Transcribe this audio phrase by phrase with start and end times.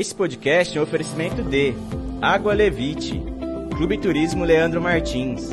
[0.00, 1.74] Esse podcast é um oferecimento de
[2.22, 3.22] Água Levite,
[3.76, 5.50] Clube Turismo Leandro Martins,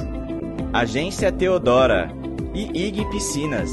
[0.71, 2.09] Agência Teodora
[2.53, 3.69] e IG Piscinas.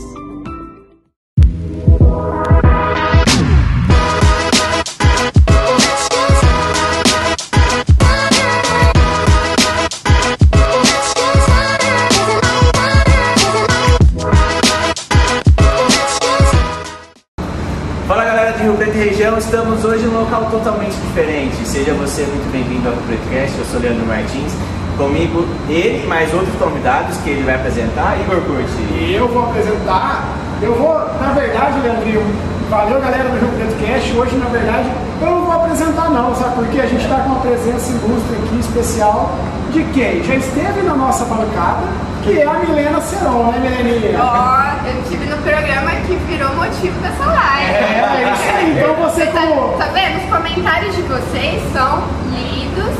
[20.34, 21.56] Local totalmente diferente.
[21.64, 24.52] Seja você muito bem-vindo ao Pretocast, eu sou Leandro Martins.
[24.96, 28.18] Comigo ele e mais outros convidados que ele vai apresentar.
[28.20, 28.82] Igor Curti.
[28.98, 30.24] E eu vou apresentar,
[30.62, 32.22] eu vou, na verdade, Leandrinho,
[32.70, 36.54] valeu galera do Rio Preto Cast, hoje na verdade eu não vou apresentar não, sabe
[36.56, 36.80] por quê?
[36.80, 39.30] A gente está com uma presença ilustre aqui, especial,
[39.72, 40.22] de quem?
[40.24, 41.86] Já esteve na nossa bancada,
[42.24, 44.18] que é a Milena Seron, né Mileninha?
[44.20, 47.70] Ó, eu tive no programa que virou motivo dessa live.
[47.72, 48.78] É, é isso aí.
[48.78, 50.16] Então você tá, como- tá vendo?
[50.24, 52.94] Os comentários de vocês são lidos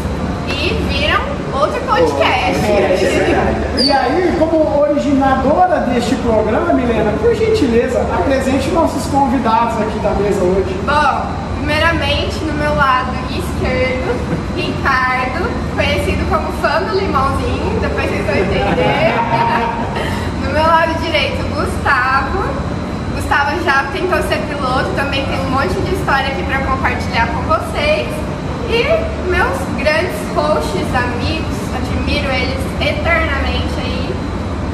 [0.49, 1.21] e viram
[1.53, 2.65] outro podcast.
[2.67, 3.83] É, é.
[3.83, 10.43] E aí, como originadora deste programa, Milena, por gentileza, apresente nossos convidados aqui da mesa
[10.45, 10.75] hoje.
[10.85, 14.15] Bom, primeiramente no meu lado esquerdo,
[14.57, 19.15] Ricardo, conhecido como fã do limãozinho, depois vocês vão entender.
[20.43, 22.45] no meu lado direito, Gustavo.
[23.15, 27.43] Gustavo já tentou ser piloto, também tem um monte de história aqui para compartilhar com
[27.43, 28.09] vocês.
[28.69, 28.83] E
[29.29, 34.15] meus grandes hosts, amigos, admiro eles eternamente aí.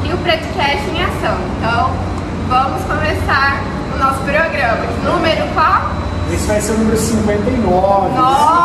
[0.04, 1.36] E o Preto Cash em ação.
[1.58, 1.90] Então,
[2.48, 3.60] vamos começar
[3.94, 4.84] o nosso programa.
[5.04, 6.09] Número qual?
[6.32, 8.18] Esse vai ser o número 59.
[8.18, 8.60] Nossa!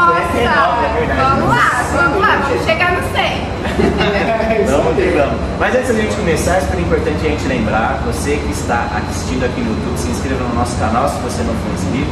[0.85, 1.19] é verdade.
[1.21, 3.21] Vamos lá, vamos lá, vamos chegar no 100.
[3.21, 5.35] É, Vamos que vamos.
[5.59, 9.43] Mas antes da gente começar, é super importante a gente lembrar, você que está assistindo
[9.43, 12.11] aqui no YouTube, se inscreva no nosso canal se você não for inscrito,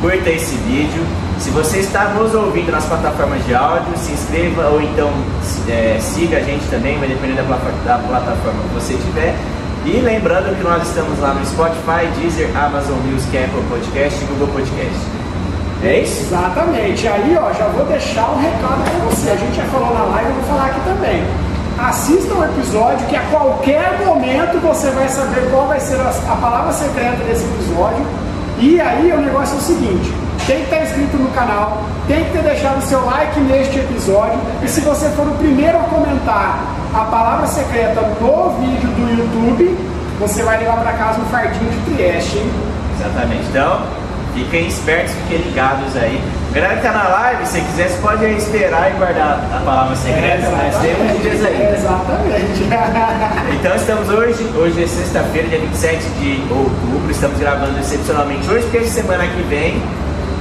[0.00, 1.02] curta esse vídeo.
[1.38, 5.10] Se você está nos ouvindo nas plataformas de áudio, se inscreva ou então
[5.68, 9.34] é, siga a gente também, vai depender da plataforma que você tiver.
[9.84, 14.48] E lembrando que nós estamos lá no Spotify, Deezer, Amazon Music, Apple Podcast e Google
[14.48, 14.98] Podcast.
[15.82, 16.22] É isso?
[16.22, 17.06] Exatamente.
[17.06, 19.30] Aí, ó, já vou deixar um recado para você.
[19.30, 21.24] A gente já falou na live, eu vou falar aqui também.
[21.78, 26.36] Assista o episódio que a qualquer momento você vai saber qual vai ser a, a
[26.36, 28.04] palavra secreta desse episódio.
[28.58, 30.12] E aí o negócio é o seguinte:
[30.48, 34.40] tem que estar inscrito no canal, tem que ter deixado o seu like neste episódio.
[34.62, 36.58] E se você for o primeiro a comentar
[36.94, 39.78] a palavra secreta no vídeo do YouTube,
[40.18, 42.50] você vai levar para casa um fardinho de Trieste, hein?
[42.98, 43.46] Exatamente.
[43.50, 43.82] Então,
[44.34, 46.18] fiquem espertos, fiquem ligados aí.
[46.54, 50.48] Galera que tá na live, se quiser, você pode esperar e guardar a palavra secreta,
[50.50, 51.76] mas tem uns dias ainda.
[51.76, 52.68] Exatamente.
[53.58, 58.84] Então estamos hoje, hoje é sexta-feira, dia 27 de outubro, estamos gravando excepcionalmente hoje, porque
[58.84, 59.82] semana que vem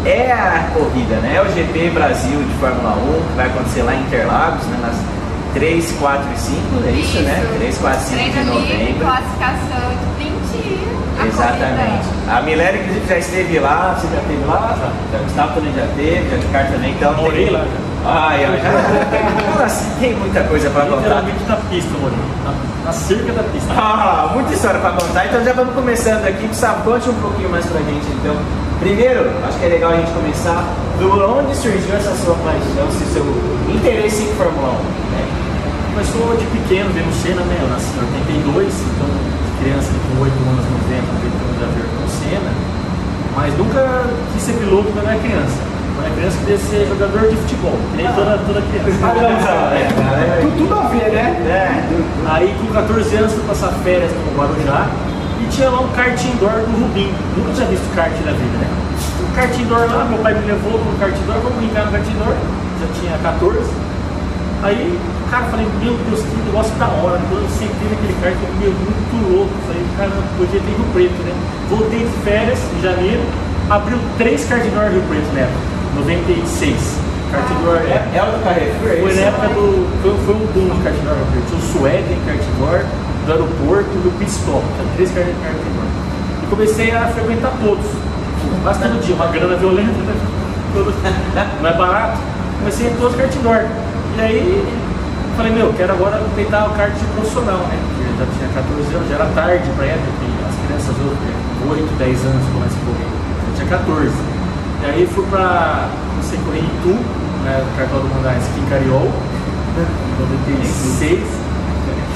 [0.10, 1.36] é a corrida, né?
[1.36, 4.78] É o GP Brasil de Fórmula 1, que vai acontecer lá em Interlagos, né?
[4.82, 4.96] Nas
[5.54, 7.56] 3, 4 e 5, é isso, né?
[7.58, 9.06] 3, 4 e 5 de Treino livre, novembro.
[9.06, 10.38] classificação de 20
[11.20, 12.08] a Exatamente.
[12.30, 13.98] A Milena, inclusive, já esteve lá.
[14.00, 14.78] Você já esteve lá?
[15.12, 15.18] Já.
[15.20, 16.92] Gustavo também já teve, já Ricardo também.
[16.92, 17.87] Então, Morei lá, já.
[18.10, 19.62] Ai, ó, já.
[19.62, 20.98] Nossa, tem muita coisa pra contar.
[20.98, 22.16] Literalmente na pista, mano.
[22.46, 23.74] Na, na cerca da pista.
[23.76, 25.26] Ah, muita história pra contar.
[25.26, 26.48] Então, já vamos começando aqui.
[26.48, 28.08] Gustavo, conte um pouquinho mais pra gente.
[28.22, 28.34] Então,
[28.80, 30.64] primeiro, acho que é legal a gente começar
[30.98, 33.26] do onde surgiu essa sua paixão, esse seu
[33.68, 34.74] interesse em Fórmula 1.
[35.12, 35.28] Né?
[35.92, 37.58] Começou de pequeno, vendo Senna, né?
[37.60, 42.52] Eu nasci em 82, então criança com 8 anos, 90, vendo já ver com Senna.
[43.36, 45.77] Mas nunca quis ser piloto quando era criança.
[45.98, 48.90] Quando era criança, queria ser jogador de futebol, que nem toda, toda criança.
[49.74, 50.42] É, galera.
[50.42, 51.26] Tu- Tudo a ver, né?
[51.50, 52.30] É.
[52.30, 54.88] Aí com 14 anos fui passar férias no Guarujá
[55.42, 57.12] e tinha lá um kart indoor do Rubim.
[57.36, 58.68] Nunca tinha visto kart na vida, né?
[59.28, 62.06] Um kart indoor lá, meu pai me levou no kart indoor, vamos brincar no kart
[62.08, 62.36] indoor.
[62.82, 63.60] Já tinha 14.
[64.64, 65.00] Aí,
[65.30, 67.20] cara, falei, meu Deus, que negócio da hora.
[67.30, 69.54] Quando eu sentei naquele kart, eu falei, meu, muito louco.
[69.68, 71.34] Falei, cara, podia ter Rio Preto, né?
[71.70, 73.22] Voltei de férias em janeiro,
[73.70, 75.62] abriu três kart indoor Rio Preto na época,
[76.02, 77.00] 96.
[77.32, 79.88] Kart indoor, É, é o do Carrefour, é foi na época do.
[80.02, 81.18] Foi, foi um boom no kart indoor.
[81.48, 82.80] Tinha o Sueden kart indoor,
[83.26, 84.64] do aeroporto e do pit stop.
[84.78, 85.88] Tinha três indoor.
[86.44, 87.86] E comecei a frequentar todos.
[88.64, 90.16] Quase todo dia, uma grana violenta, né?
[90.74, 90.94] Todo-
[91.62, 92.18] Não é barato.
[92.60, 93.66] Comecei em todos os kart indoor.
[94.18, 94.64] E aí
[95.36, 97.76] falei, meu, quero agora tentar o kart profissional, né?
[97.92, 101.84] Porque eu já tinha 14 anos, já era tarde pra época, porque as crianças hoje,
[101.84, 103.10] 8, 10 anos começam a correr.
[103.12, 104.37] Eu tinha 14.
[104.82, 105.88] E aí fui pra.
[106.12, 106.94] Comecei a correr em Itu,
[107.44, 107.64] né?
[107.64, 109.12] O cartão do Mandar Skin Cariol,
[109.78, 111.20] em 96.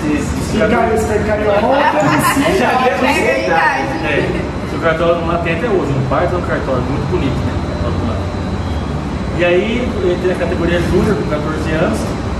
[0.01, 3.45] Fica esse carioca, É, Já pega deu a essa idade.
[3.45, 3.83] idade.
[4.05, 7.53] É, o cartório lá tem até hoje, um baita um cartório, muito bonito, né?
[7.53, 8.15] o cartório lá.
[9.37, 11.99] E aí eu entrei na categoria Júnior com 14 anos,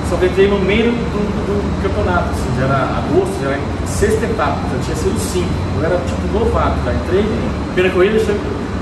[0.10, 3.60] só que eu entrei no meio do, do campeonato, assim, já era agosto, já era
[3.86, 5.54] sexta etapa, então tinha sido cinco.
[5.78, 7.26] Eu era tipo novato, já entrei,
[7.76, 8.20] primeira corrida,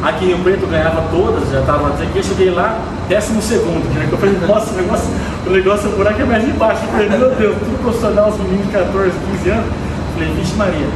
[0.03, 3.83] aqui em Rio Preto eu ganhava todas, já estava aqui, eu cheguei lá, décimo segundo,
[3.89, 5.09] que eu falei, nossa, o negócio,
[5.45, 6.81] o negócio, o buraco é mais embaixo.
[6.83, 9.65] Eu falei, meu Deus, tudo profissional, os meninos de 14, 15 anos.
[9.65, 10.87] Eu falei, vixe Maria.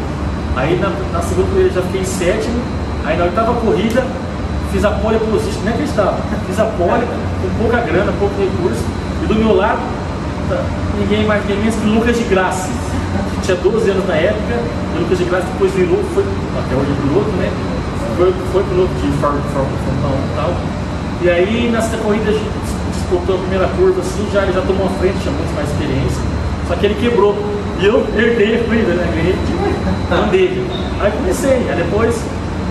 [0.55, 2.61] Aí na, na segunda corrida já fiquei em sétimo,
[3.05, 4.03] aí na oitava corrida
[4.71, 6.17] fiz a pole position, nem acreditava,
[6.47, 7.05] fiz a pole
[7.41, 8.83] com pouca grana, pouco recurso,
[9.23, 9.79] e do meu lado,
[10.49, 10.63] tá,
[10.99, 12.69] ninguém mais, ninguém menos que Lucas de Graça,
[13.35, 14.53] que tinha 12 anos na época,
[14.95, 17.51] e Lucas de Graça depois virou, foi, até hoje é piloto, né?
[18.17, 20.53] Foi, foi piloto de Fórmula 1 e tal.
[21.21, 22.49] E aí nessa corrida a gente
[22.91, 26.21] disputou a primeira curva assim, já, ele já tomou a frente, tinha muito mais experiência.
[26.67, 27.35] Só que ele quebrou.
[27.79, 29.07] E eu herdei a corrida, né?
[29.13, 30.67] Ganhei de dele.
[31.01, 32.15] Aí comecei, aí depois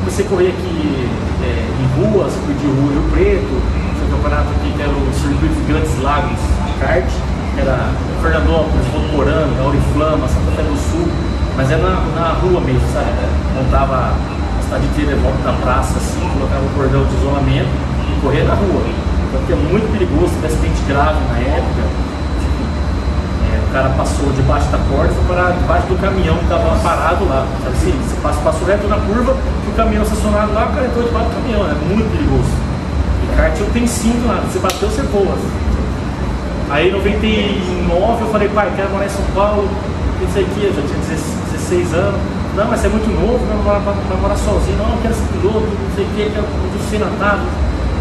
[0.00, 1.08] comecei a correr aqui
[1.42, 3.62] é, em ruas, fui de rua Rio Preto,
[3.94, 7.10] tinha um campeonato aqui que era o Circuito de Grandes Lagos de kart,
[7.54, 7.90] que era
[8.20, 11.08] Fernandópolis, Votuporanga, Auriflama, Santa Fé do Sul,
[11.56, 13.10] mas era na, na rua mesmo, sabe?
[13.54, 14.14] Montava
[14.78, 17.68] em volta da praça, assim, colocava o cordão de isolamento
[18.08, 18.82] e corria na rua.
[19.32, 21.82] Então é muito perigoso, teve acidente grave na época.
[22.40, 22.62] Tipo,
[23.52, 26.76] é, o cara passou debaixo da corda e foi parar debaixo do caminhão que estava
[26.80, 27.46] parado lá.
[27.62, 27.92] Sabe assim?
[27.92, 31.34] Você passa, passou reto na curva, o caminhão estacionado lá, o cara entrou debaixo do
[31.36, 32.52] caminhão, é muito perigoso.
[33.24, 35.36] E kart não tem cinto nada, você bateu, você voa.
[36.70, 39.68] Aí em 99 eu falei, pai, quero morar em São Paulo,
[40.22, 41.00] isso aqui, eu já tinha
[41.52, 42.41] 16 anos.
[42.54, 45.26] Não, mas você é muito novo, não vai, vai morar sozinho, não, eu quero ser
[45.32, 47.40] piloto, não sei o que, onde o Senna estava,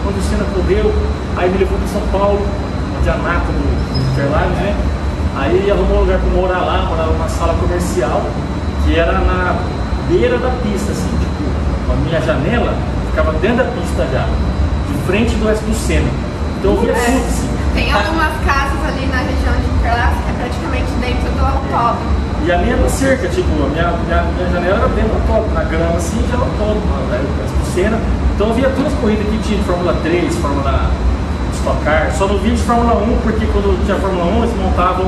[0.08, 0.92] onde o Senna correu,
[1.38, 2.44] aí me levou para São Paulo,
[3.02, 4.76] de no Interlagos, né?
[5.38, 8.22] Aí arrumou um lugar para morar lá, morava numa sala comercial,
[8.84, 9.56] que era na
[10.10, 12.76] beira da pista, assim, tipo, a minha janela
[13.10, 16.12] ficava dentro da pista já, de frente do do Senna.
[16.60, 16.96] Então eu via É.
[16.96, 17.50] tudo assim.
[17.74, 22.31] Tem algumas casas ali na região de Interlagos que é praticamente dentro do autódromo.
[22.44, 25.54] E a minha na cerca, tipo, a minha, minha, minha janela era dentro do autódromo,
[25.54, 28.00] na grama assim, já era autódromo, né, do Senna.
[28.34, 30.90] Então eu via todas as corridas que tinha de Fórmula 3, Fórmula
[31.54, 35.06] Stock Car, só não via de Fórmula 1, porque quando tinha Fórmula 1 eles montavam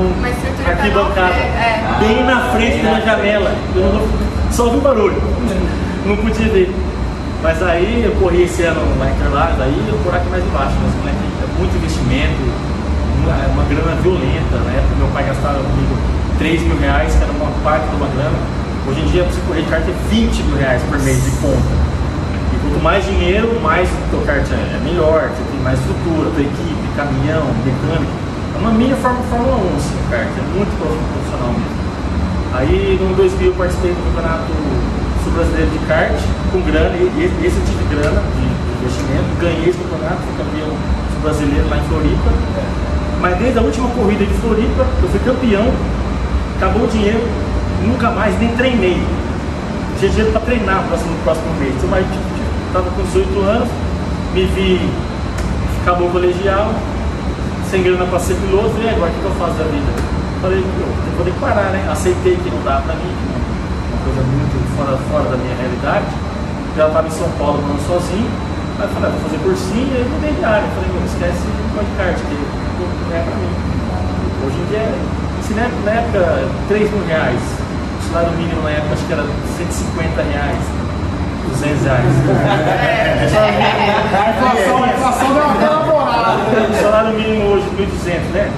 [0.64, 1.96] arquibancada não ver, é.
[1.98, 3.52] bem na frente da janela.
[3.74, 5.20] Eu não, só ouvi barulho,
[6.06, 6.72] não podia ver.
[7.42, 10.94] Mas aí eu corri esse ano em Interlagos, aí o buraco é mais embaixo, mas
[10.94, 12.40] moleque, é muito investimento,
[13.18, 17.22] uma, é uma grana violenta, na época meu pai gastava comigo 3 mil reais, que
[17.22, 18.38] era uma parte de uma grana.
[18.86, 21.72] Hoje em dia, você correr de kart é 20 mil reais por mês de conta.
[22.52, 26.42] E quanto mais dinheiro, mais o teu kart é melhor, você tem mais estrutura, tua
[26.42, 28.12] equipe, caminhão, mecânico.
[28.54, 31.84] É uma mini Fórmula, Fórmula 1 assim, o kart, é muito profissional mesmo.
[32.54, 34.52] Aí no 2000 eu participei do campeonato
[35.24, 36.14] sul-brasileiro de kart
[36.52, 38.44] com grana, e esse eu tive grana de
[38.78, 40.70] investimento, ganhei esse campeonato, fui campeão
[41.14, 42.30] sul-brasileiro lá em Floripa.
[43.20, 45.66] Mas desde a última corrida de Floripa, eu fui campeão,
[46.64, 47.20] acabou o dinheiro,
[47.84, 48.96] nunca mais nem treinei.
[49.98, 51.74] Tinha dinheiro para treinar no próximo, próximo mês.
[51.76, 53.68] Então, mas, tipo, tipo, tava com 18 anos,
[54.32, 54.90] me vi,
[55.82, 56.72] acabou o colegial,
[57.70, 59.92] sem grana para ser piloto, e agora o que eu faço da vida?
[60.40, 61.86] Falei, eu vou ter que parar, né?
[61.90, 65.54] Aceitei que não dá para mim, que é uma coisa muito fora, fora da minha
[65.54, 66.08] realidade.
[66.76, 68.30] Já estava em São Paulo morando sozinho,
[68.80, 70.64] aí falei, ah, vou fazer cursinho, e aí mudei de área.
[70.72, 73.52] Falei, meu, esquece o podcast, que não é para mim.
[74.44, 74.88] Hoje em dia,
[75.46, 77.40] se na época, na época 3 mil reais,
[78.00, 80.58] o salário mínimo na época acho que era 150 reais,
[81.48, 82.04] 200 reais.
[84.14, 86.38] A inflação, a inflação deu uma colaborada.
[86.70, 88.50] O salário mínimo hoje, 1.200, né?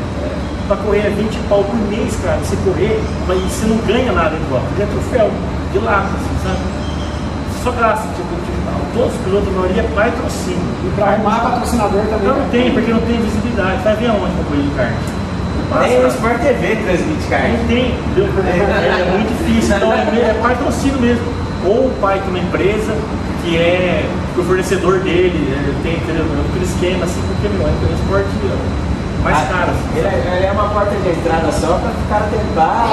[0.69, 2.39] Pra correr é 20 pau por mês, cara.
[2.39, 4.67] Você correr, mas você não ganha nada de volta.
[4.77, 5.31] Ganha troféu,
[5.73, 6.59] de lata, assim, sabe?
[7.63, 8.57] Só graça, tipo, tipo,
[8.95, 10.61] todos os pilotos, a maioria é patrocínio.
[10.85, 12.29] E pra arrumar patrocinador também.
[12.29, 13.83] Não tem, porque não tem visibilidade.
[13.83, 14.95] Vai ver aonde pra correr de kart?
[15.69, 16.15] Não passa, Nem o cara.
[16.15, 17.43] Sport TV transmite kart.
[17.51, 17.95] Não tem?
[18.17, 19.77] É, é muito difícil.
[19.77, 21.25] Então é, é patrocínio mesmo.
[21.65, 22.95] Ou o pai tem uma empresa
[23.43, 24.05] que é
[24.35, 28.29] que o fornecedor dele é, tem aquele esquema assim, porque meu, é um esporte
[29.25, 29.71] mais Ah, caro.
[29.73, 32.87] assim, Ele, é- ele é uma porta de entrada só para o cara tentar.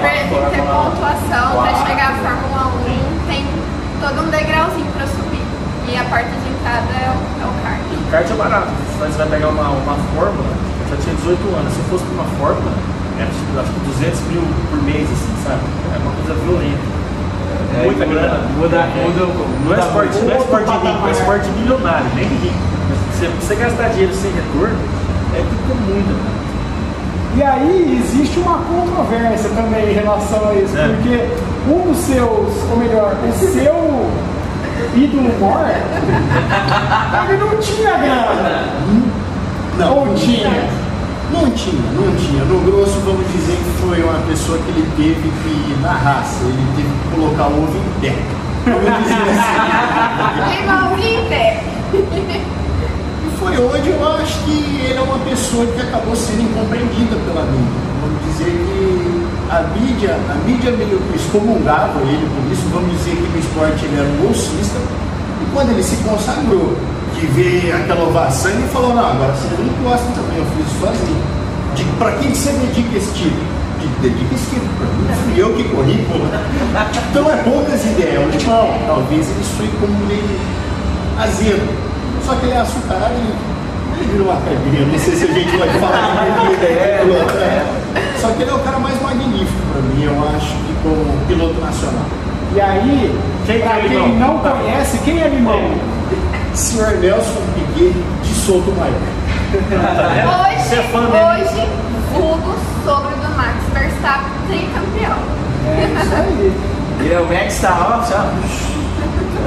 [0.00, 1.62] Pra tem que ter pontuação Uau.
[1.66, 3.46] pra chegar à Fórmula 1, tem
[4.00, 5.42] todo um degrauzinho pra subir.
[5.90, 7.82] E a porta de entrada é o, é o kart.
[7.90, 8.70] O kart é barato.
[9.00, 10.50] Você vai pegar uma, uma fórmula,
[10.90, 11.72] já tinha 18 anos.
[11.72, 12.72] Se fosse pra uma fórmula,
[13.18, 15.62] era tipo, acho que 200 mil por mês, assim, sabe?
[15.94, 16.84] É uma coisa violenta.
[17.70, 18.40] É, Muita grana.
[18.58, 19.04] muda- É.
[19.06, 19.30] muda-
[19.64, 21.10] não é esporte, não é esporte rico, é patamar.
[21.12, 22.58] esporte milionário, nem rico.
[23.14, 24.76] Se você gastar dinheiro sem retorno,
[25.34, 26.40] é tudo muito.
[27.36, 30.88] E aí existe uma controvérsia também em relação a isso, É.
[30.88, 31.28] porque
[31.72, 34.10] um dos seus, ou melhor, o seu
[34.96, 35.70] ídolo maior,
[37.28, 38.64] ele não tinha grana.
[41.32, 42.44] Não tinha, não tinha.
[42.44, 46.66] No grosso, vamos dizer que foi uma pessoa que ele teve que, na raça, ele
[46.76, 48.16] teve que colocar o ovo em pé.
[48.64, 50.60] Vamos dizer assim.
[50.60, 51.62] Limãozinho em pé.
[51.92, 57.44] E foi onde eu acho que ele é uma pessoa que acabou sendo incompreendida pela
[57.46, 57.80] mídia.
[58.02, 62.66] Vamos dizer que a mídia, a mídia meio que excomungava ele por isso.
[62.72, 64.78] Vamos dizer que no esporte ele era um bolsista.
[64.78, 66.76] E quando ele se consagrou,
[67.20, 71.22] de ver aquela ovação, ele falou, não, agora você não gosta também, eu fiz sozinho.
[71.76, 73.36] Digo, pra quem que você dedica esse tipo?
[74.00, 76.18] Dedica esse tipo pra mim, fui eu que corri, pô.
[77.10, 80.40] Então é poucas ideias, o limão, talvez ele soe como meio
[81.18, 81.68] azedo.
[82.24, 85.56] Só que ele é açucarado e ele virou uma caipirinha, não sei se a gente
[85.58, 88.18] pode falar de bebida, é, é.
[88.18, 91.60] Só que ele é o cara mais magnífico pra mim, eu acho, que como piloto
[91.60, 92.04] nacional.
[92.54, 93.14] E aí,
[93.46, 95.60] Quem pra que é quem não conhece, quem é Limão?
[96.54, 98.94] Senhor Nelson Piquet de Souto Maior.
[99.52, 101.68] Hoje, Você é fã hoje,
[102.12, 102.54] vulgo
[102.84, 105.18] sobre do Max Verstappen tricampeão.
[105.66, 106.52] É isso aí.
[107.00, 108.24] E o Max tá ó, ó,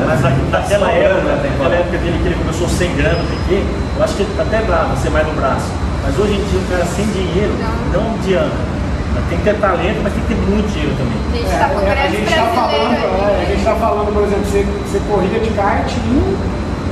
[0.07, 1.49] Mas na- naquela Sobrando época, na temporada.
[1.49, 3.63] naquela época dele que ele começou sem grana, porque
[3.97, 5.67] eu acho que ele tá até bravo, ser mais no braço.
[6.03, 7.53] Mas hoje em dia o cara sem dinheiro
[7.93, 8.73] não adianta.
[9.15, 11.13] Mas Tem que ter talento, mas tem que ter muito dinheiro também.
[11.31, 14.13] A gente É, tá é, a grandes gente está falando, é, a gente está falando,
[14.13, 16.37] por exemplo, você, você corrida de kart em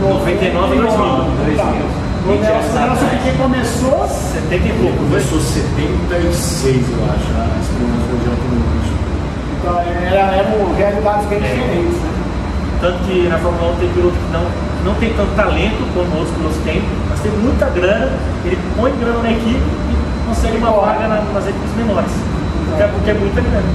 [0.01, 0.88] 99, 2000.
[1.51, 1.67] Então,
[2.22, 5.01] O Nelson, Nelson Piquet começou 70 e pouco.
[5.01, 5.10] né?
[5.10, 8.98] Começou 76, eu acho, as primeiras coisas de automobilismo.
[9.58, 12.10] Então, era, eram realidades bem diferentes, né?
[12.81, 14.46] Tanto que na Fórmula 1 tem piloto que não,
[14.86, 18.10] não tem tanto talento como outros pilotos têm, mas tem muita grana,
[18.46, 22.12] ele põe grana na equipe e consegue uma vaga na- nas equipes menores.
[22.74, 23.70] Até porque é muita grana.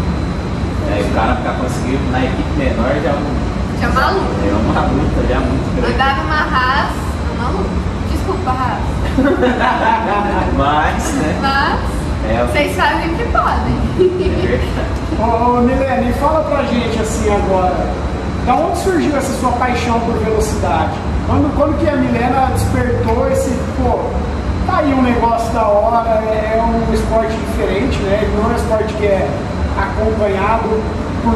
[0.90, 4.26] É, o cara ficar conseguindo na equipe menor já é um- Tinha maluco.
[4.44, 5.94] é uma luta já muito grande.
[5.94, 6.90] Andar numa Haas,
[7.38, 7.64] não, não,
[8.10, 8.82] desculpa, Haas.
[10.56, 11.38] Mas, né?
[11.40, 13.76] Mas É, vocês fazem o que podem.
[13.98, 14.96] é verdade.
[15.18, 17.76] Ô, Milene, fala pra gente assim agora,
[18.44, 20.92] da onde surgiu essa sua paixão por velocidade?
[21.26, 24.00] Quando, quando que a Milena despertou esse, pô,
[24.66, 28.28] tá aí um negócio da hora, é, é um esporte diferente, né?
[28.36, 29.28] Não é um esporte que é
[29.78, 30.68] acompanhado
[31.22, 31.34] por.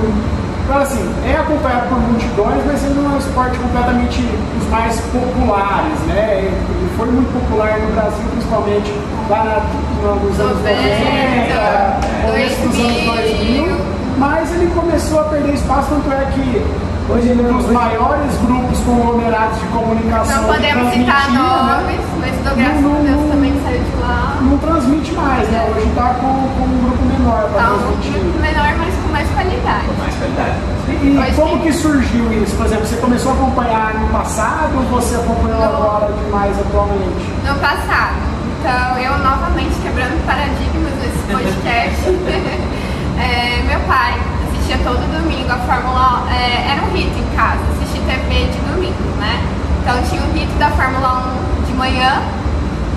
[0.70, 5.00] Então, assim, é acompanhado por multidões, mas ele não é um esporte completamente dos mais
[5.00, 6.44] populares, né?
[6.46, 8.94] Ele foi muito popular no Brasil, principalmente
[9.28, 9.56] lá na,
[10.00, 13.66] no- nos anos 90, 90, começo dos anos 2000.
[13.66, 13.76] 2000,
[14.18, 16.64] mas ele começou a perder espaço, tanto é que
[17.10, 20.42] hoje ele é um dos maiores grupos conglomerados de comunicação.
[20.42, 21.98] Não podemos citar transmitia, nomes, né?
[22.20, 23.28] mas do graças Não, a não, Deus não.
[23.28, 24.38] também saiu de lá.
[24.40, 25.68] Não transmite mais, né?
[25.74, 28.12] Hoje está com, com um grupo menor para Tá um transmitir.
[28.22, 29.84] grupo menor, mas com mais qualidade.
[29.86, 30.54] Com mais qualidade.
[30.88, 32.56] E, e Hoje como tem- que surgiu isso?
[32.56, 37.26] Por exemplo, você começou a acompanhar no passado ou você acompanhou agora demais atualmente?
[37.46, 38.16] no passado.
[38.58, 42.00] Então, eu novamente quebrando paradigmas nesse podcast.
[43.20, 44.14] É, meu pai
[44.48, 46.30] assistia todo domingo a Fórmula 1.
[46.32, 49.44] é, era um rito em casa, assistir TV de domingo, né?
[49.82, 51.22] Então tinha um rito da Fórmula
[51.60, 52.22] 1 de manhã,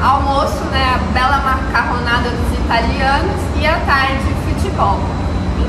[0.02, 0.96] almoço, né?
[0.96, 5.00] A bela macarronada dos italianos e à tarde futebol.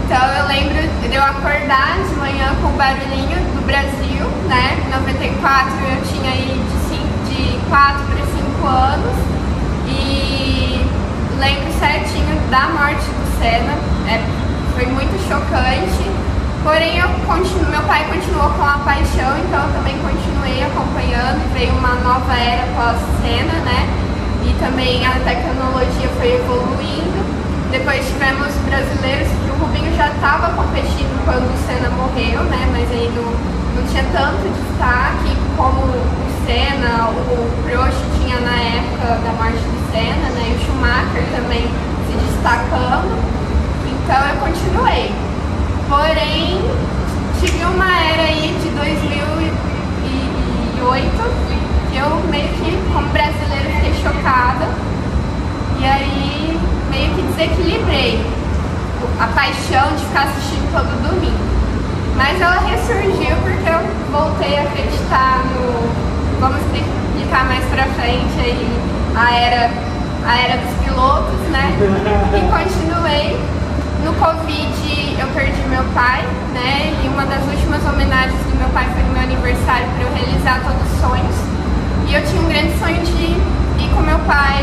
[0.05, 0.77] Então eu lembro
[1.09, 4.77] de eu acordar de manhã com o barulhinho do Brasil, né?
[4.85, 9.17] Em 94 eu tinha aí de, cinco, de 4 para 5 anos
[9.89, 10.87] e
[11.41, 13.73] lembro certinho da morte do Senna.
[14.07, 14.21] É,
[14.75, 16.05] foi muito chocante.
[16.63, 21.41] Porém, eu continuo, meu pai continuou com a paixão, então eu também continuei acompanhando.
[21.55, 23.89] Veio uma nova era pós-Senna, né?
[24.45, 27.34] E também a tecnologia foi evoluindo.
[27.75, 32.69] Depois tivemos brasileiros que o Rubinho já estava competindo quando o Senna morreu, né?
[32.71, 33.25] Mas aí não,
[33.75, 39.91] não tinha tanto destaque como o Senna, o Prost tinha na época da morte do
[39.91, 40.55] Senna, né?
[40.55, 41.67] E o Schumacher também
[42.07, 43.19] se destacando.
[43.91, 45.11] Então eu continuei.
[45.89, 46.63] Porém,
[47.41, 49.51] tive uma era aí de 2008
[51.91, 54.69] que eu meio que, como brasileira, fiquei chocada.
[55.81, 56.35] E aí
[56.95, 58.25] meio que desequilibrei
[59.19, 61.45] a paixão de ficar assistindo todo domingo.
[62.17, 63.81] Mas ela ressurgiu porque eu
[64.13, 66.05] voltei a acreditar no.
[66.39, 68.69] Vamos explicar mais pra frente aí
[69.17, 69.71] a era,
[70.27, 71.75] a era dos pilotos, né?
[72.33, 73.41] E continuei.
[74.05, 76.23] No Covid eu perdi meu pai,
[76.53, 76.95] né?
[77.03, 80.61] E uma das últimas homenagens do meu pai foi no meu aniversário para eu realizar
[80.63, 81.37] todos os sonhos.
[82.07, 84.63] E eu tinha um grande sonho de ir com meu pai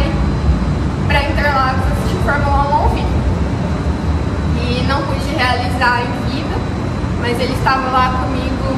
[1.08, 3.08] para Interlagos Fórmula 1 ao vivo.
[4.62, 6.56] E não pude realizar em vida,
[7.20, 8.76] mas ele estava lá comigo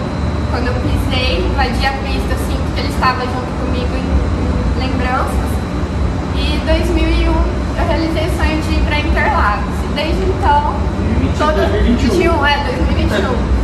[0.51, 5.49] quando eu pisei, invadi a pista, sinto que ele estava junto comigo em, em lembranças.
[6.35, 9.73] E em 2001 eu para Interlagos.
[9.83, 10.75] E desde então,
[11.37, 11.37] 2021.
[11.37, 12.11] todo 2021.
[12.11, 13.63] 21, é 2021.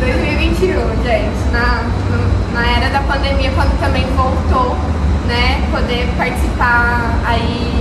[0.00, 1.84] 2021, gente, na,
[2.54, 4.76] na era da pandemia, quando também voltou,
[5.28, 7.71] né, poder participar aí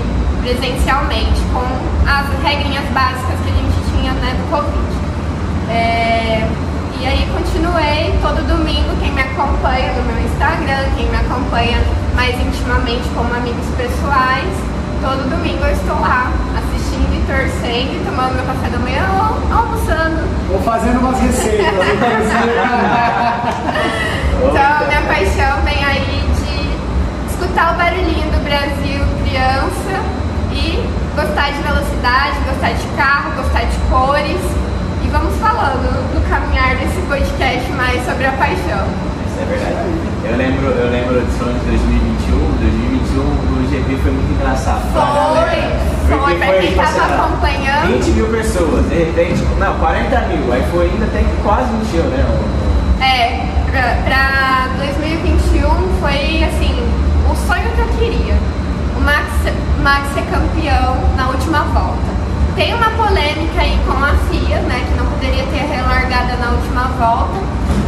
[0.41, 1.63] presencialmente com
[2.09, 4.81] as regrinhas básicas que a gente tinha, né, do Covid.
[5.69, 6.47] É,
[6.99, 11.81] e aí continuei todo domingo, quem me acompanha no meu Instagram, quem me acompanha
[12.15, 14.53] mais intimamente como amigos pessoais,
[15.01, 19.19] todo domingo eu estou lá assistindo e torcendo, e tomando meu café da manhã ou
[19.55, 20.27] almoçando.
[20.49, 21.61] Vou fazendo umas receitas.
[24.43, 26.67] Então minha paixão vem aí de
[27.31, 30.01] escutar o barulhinho do Brasil criança
[30.61, 34.41] e gostar de velocidade, gostar de carro, gostar de cores.
[35.03, 38.85] E vamos falando do caminhar desse podcast mais sobre a paixão.
[39.25, 40.11] Isso é verdade.
[40.23, 44.81] Eu lembro, eu lembro de falando de 2021, 2021 o GP foi muito engraçado.
[44.93, 47.87] Foi, foi, pra quem tava sei lá, acompanhando.
[47.87, 52.03] 20 mil pessoas, de repente, não, 40 mil, aí foi ainda até que quase encheu,
[52.03, 52.23] né?
[53.01, 56.75] É, pra, pra 2021 foi assim,
[57.29, 58.60] o sonho que eu queria.
[59.49, 62.11] O Max, ser campeão na última volta.
[62.55, 66.83] Tem uma polêmica aí com a FIA, né, que não poderia ter relargada na última
[66.99, 67.39] volta.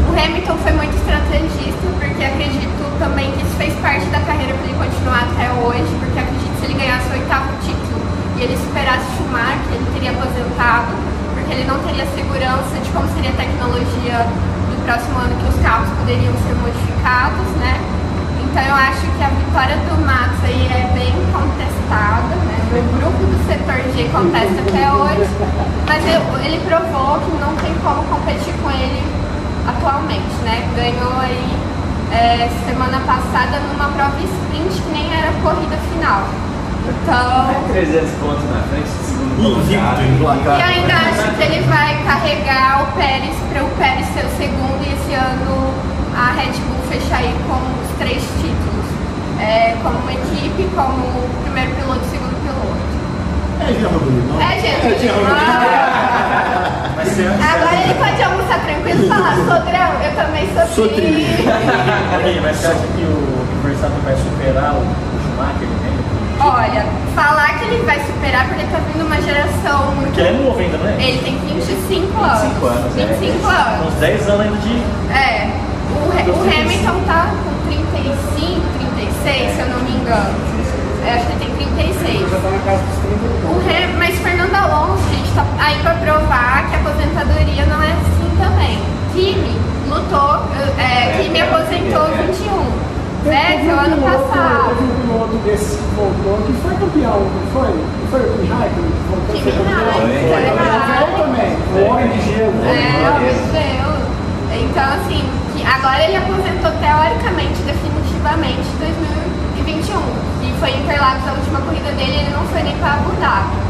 [0.10, 4.66] O Hamilton foi muito estrategista, porque acredito também que isso fez parte da carreira para
[4.66, 8.02] ele continuar até hoje, porque acredito que se ele ganhasse o oitavo título
[8.38, 10.92] e ele superasse Schumacher, ele teria aposentado,
[11.36, 15.58] porque ele não teria segurança de como seria a tecnologia do próximo ano que os
[15.62, 17.78] carros poderiam ser modificados, né?
[18.54, 22.60] Então eu acho que a vitória do Max aí é bem contestada, né?
[22.70, 25.28] O grupo do setor G contesta até hoje,
[25.88, 29.02] mas eu- ele provou que não tem como competir com ele
[29.68, 30.70] atualmente, né?
[30.76, 31.58] Ganhou aí
[32.14, 36.22] é, semana passada numa prova sprint que nem era corrida final.
[36.86, 39.98] Então, 300 pontos na frente do segundo colocado.
[40.60, 44.78] e ainda acho que ele vai carregar o Pérez para o Pérez ser o segundo
[44.86, 45.74] e esse ano
[46.16, 48.86] a Red Bull fechar aí com os três títulos.
[49.40, 52.84] É, como uma equipe, como primeiro piloto e segundo piloto.
[53.60, 54.42] É Jean Rodrigo, não?
[54.42, 55.08] É, gente.
[55.08, 55.14] É.
[57.04, 61.28] Ah, agora ele pode almoçar tranquilo e falar, Sodrão, eu também sou Sou tri.
[62.42, 65.94] Mas você acha que o Verstappen vai superar o, Schumacher, né?
[66.40, 70.08] Olha, falar que ele vai superar porque tá vindo uma geração muito.
[70.08, 70.94] Porque ele é novo ainda, não é?
[71.04, 72.42] Ele tem 25 anos.
[72.42, 73.06] 25 anos, é.
[73.06, 73.88] 25 anos.
[73.88, 74.84] Uns 10 anos ainda de.
[75.14, 75.52] É,
[75.94, 78.62] o, o Hamilton tá com 35,
[79.24, 80.34] 36, se eu não me engano.
[81.06, 82.30] Eu acho que ele tem 36.
[82.30, 83.60] Já tá na casa dos 30 e O.
[83.60, 88.30] Ham, mas Fernando Alonso, gente, tá aí pra provar que a aposentadoria não é assim
[88.40, 88.80] também.
[89.14, 89.56] Kimi
[89.90, 90.40] lutou,
[90.80, 92.94] é, Kimi aposentou 21.
[93.24, 94.76] Vettel um ano passado.
[94.76, 97.70] Teve um piloto desse que voltou, que foi campeão, não foi?
[97.72, 99.36] Não foi o Kimi Raikkonen que voltou?
[99.36, 99.52] Kimi?
[99.74, 100.64] Raikkonen,
[101.04, 102.54] O também, o homem de gelo.
[102.66, 104.04] É, meu Deus.
[104.56, 105.24] Então, assim,
[105.66, 108.78] agora ele aposentou teoricamente, definitivamente, em
[109.64, 110.00] 2021.
[110.44, 113.64] E foi em Interlagos a última corrida dele, ele não foi nem para Abu Dhabi.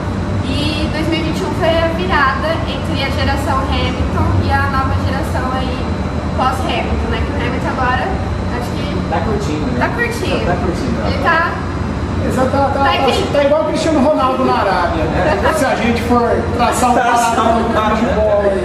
[0.46, 5.78] E 2021 foi a virada entre a geração Hamilton e a nova geração aí
[6.36, 7.24] pós-Hamilton, né?
[7.26, 8.06] Que o Hamilton agora,
[8.60, 9.80] acho que Tá curtindo, né?
[9.80, 10.46] tá curtindo.
[10.46, 11.08] Tá curtindo.
[11.08, 11.52] Ele tá.
[12.26, 15.04] Exato, tá, tá, Tá tá, tá igual o Cristiano Ronaldo na Arábia.
[15.06, 15.54] né?
[15.58, 18.64] Se a gente for traçar um paralelo futebol aí.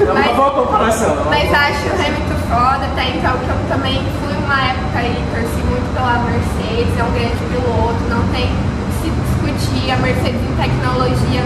[0.00, 1.16] É uma Mas- boa comparação.
[1.30, 5.62] Mas acho o Hamilton foda, até então que eu também fui uma época aí, torci
[5.64, 9.90] muito pela Mercedes, é um grande piloto, não tem o que se discutir.
[9.92, 11.42] A Mercedes em tecnologia,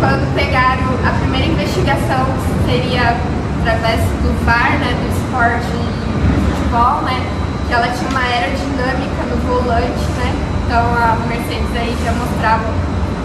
[0.00, 3.14] quando pegaram a primeira investigação, que seria
[3.60, 7.20] através do VAR, né, do esporte e futebol, né,
[7.68, 10.28] que ela tinha uma aerodinâmica no volante, né,
[10.70, 12.62] então a Mercedes aí já mostrava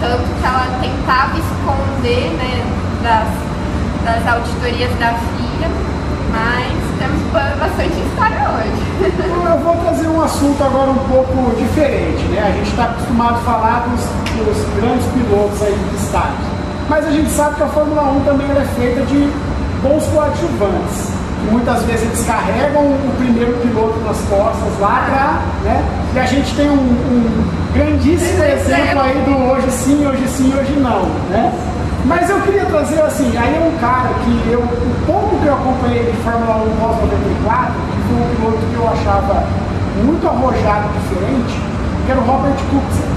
[0.00, 2.64] tanto que ela tentava esconder, né,
[3.04, 3.46] das
[4.04, 5.68] das auditorias da FIA,
[6.32, 9.12] mas temos ba- bastante história hoje.
[9.46, 12.42] Eu vou trazer um assunto agora um pouco diferente, né?
[12.48, 14.00] A gente está acostumado a falar dos,
[14.44, 16.34] dos grandes pilotos aí de destaque.
[16.88, 19.32] Mas a gente sabe que a Fórmula 1 também é feita de
[19.82, 21.10] bons coadjuvantes.
[21.50, 25.84] Muitas vezes eles carregam o primeiro piloto nas costas lá pra, né?
[26.16, 30.72] E a gente tem um, um grandíssimo exemplo aí do hoje sim, hoje sim, hoje
[30.80, 31.52] não, né?
[32.06, 35.52] Mas eu queria trazer assim, aí é um cara que eu, o pouco que eu
[35.52, 39.44] acompanhei de Fórmula 1 pós 94, que foi um piloto que eu achava
[40.06, 41.60] muito arrojado, diferente,
[42.06, 43.16] que era o Robert Kubica.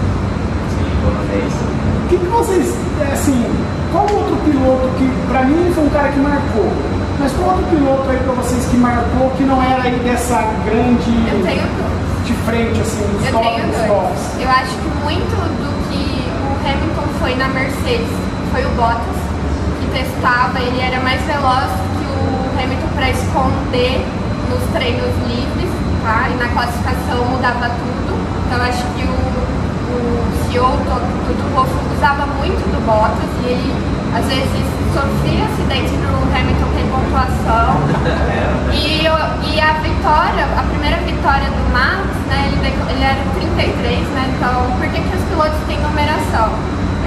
[2.03, 3.45] O que, que vocês, é, assim,
[3.93, 6.69] qual outro piloto que, pra mim, foi um cara que marcou,
[7.17, 11.31] mas qual outro piloto aí pra vocês que marcou que não era aí dessa grande
[11.31, 11.88] Eu tenho.
[12.29, 13.87] De frente, assim, dos Eu top tenho dos dois.
[13.89, 14.21] tops?
[14.39, 18.13] Eu acho que muito do que o Hamilton foi na Mercedes.
[18.51, 19.17] Foi o Bottas
[19.81, 22.21] que testava, ele era mais veloz que o
[22.61, 24.05] Hamilton para esconder
[24.49, 25.69] nos treinos livres,
[26.03, 26.29] tá?
[26.29, 28.13] E na classificação mudava tudo.
[28.45, 29.13] Então acho que o,
[29.89, 33.73] o CEO Toto Wolff usava muito do Bottas e ele
[34.13, 37.73] às vezes sofria acidentes pro Hamilton ter pontuação.
[38.71, 39.13] E, eu-
[39.51, 44.33] e a vitória, a primeira vitória do Max, né, ele, ele era 33, né?
[44.37, 46.49] Então por que, que os pilotos têm numeração?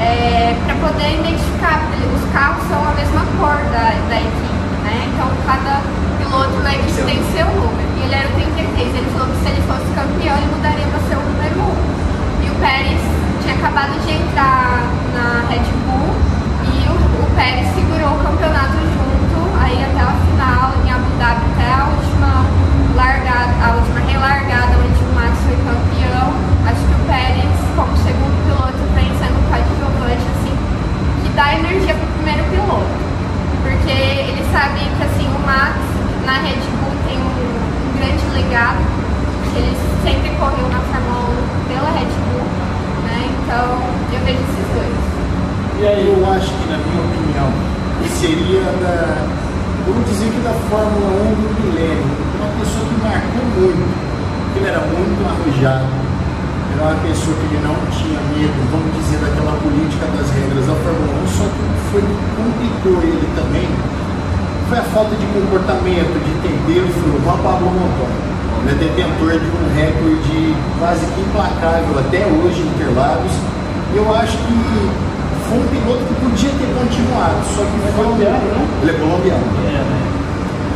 [0.00, 5.08] É, para poder identificar, os carros são a mesma cor da, da equipe, né?
[5.14, 5.80] Então cada
[6.18, 7.88] piloto equipe tem seu número.
[7.98, 8.94] E ele era o 33.
[8.94, 11.60] Ele falou que se ele fosse campeão, ele mudaria para ser o número
[12.42, 12.46] 1.
[12.46, 13.00] E o Pérez
[13.42, 14.82] tinha acabado de entrar
[15.12, 16.14] na Red Bull
[16.66, 21.44] e o, o Pérez segurou o campeonato junto, aí até a final, em Abu Dhabi,
[21.52, 22.46] até a última
[22.94, 26.28] largada, a última relargada, onde o Max foi campeão.
[26.66, 30.54] Acho que o Pérez, como segundo piloto, vem sendo um coadjuvante, assim,
[31.22, 32.90] que dá energia pro primeiro piloto.
[33.62, 35.78] Porque ele sabe que assim, o Max
[36.26, 38.82] na Red Bull tem um, um grande legado,
[39.54, 39.70] ele
[40.02, 42.42] sempre correu na Fórmula 1 pela Red Bull,
[43.06, 43.30] né?
[43.30, 43.70] Então
[44.10, 44.98] eu vejo esses dois.
[45.78, 47.48] E aí, Eu acho que, na minha opinião,
[48.18, 49.30] seria da.
[49.86, 52.02] Vamos dizer que da Fórmula 1 do milênio.
[52.34, 53.94] Uma pessoa que marcou muito.
[54.42, 56.11] porque Ele era muito arrojado.
[56.82, 61.14] Uma pessoa que ele não tinha medo, vamos dizer, daquela política das regras da Fórmula
[61.14, 61.30] 1.
[61.30, 61.62] Só que
[61.94, 63.70] foi o que complicou ele também.
[64.66, 68.18] Foi a falta de comportamento, de foi o Juan Pablo Montoya.
[68.66, 73.30] Ele é detentor de um recorde quase que implacável até hoje em Interlagos.
[73.30, 74.58] E eu acho que
[75.46, 78.62] foi um piloto que podia ter continuado, só que foi colombiano, né?
[78.82, 79.46] Ele é colombiano.
[79.70, 79.98] é, né?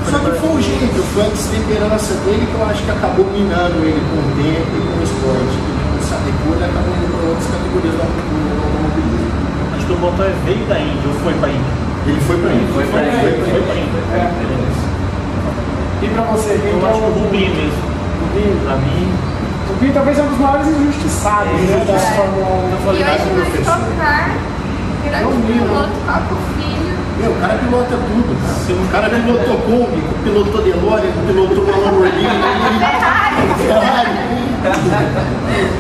[0.07, 3.83] Só que foi o jeito, foi a destemperança dele que eu acho que acabou minando
[3.83, 5.76] ele com o tempo e com o esporte.
[6.27, 9.31] Ele acabou indo para outras categorias do automobilismo.
[9.77, 11.75] Acho que o Montoya veio da Índia ou foi pra Índia?
[12.07, 12.67] Ele foi para ele.
[12.75, 13.37] Foi pra Foi ele.
[13.37, 14.01] pra Foi pra Índia.
[14.15, 14.17] É.
[16.03, 17.83] E pra você, quem Eu é acho que o Rubinho mesmo.
[18.23, 18.57] Rubinho?
[18.67, 19.09] Pra mim,
[19.67, 22.71] O Rubinho talvez é um dos maiores injustiçados né, da Fórmula 1.
[22.71, 23.79] eu E falei hoje professor.
[23.87, 24.31] tocar
[25.05, 25.91] grande Não vi, piloto.
[27.21, 28.55] Meu, o cara pilota tudo, cara.
[28.67, 32.29] Se O cara pilotou Kombi, pilotou DeLorean, pilotou uma Lamborghini,
[32.79, 33.37] Ferrari!
[33.67, 34.11] Ferrari.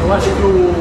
[0.00, 0.74] Eu acho que o,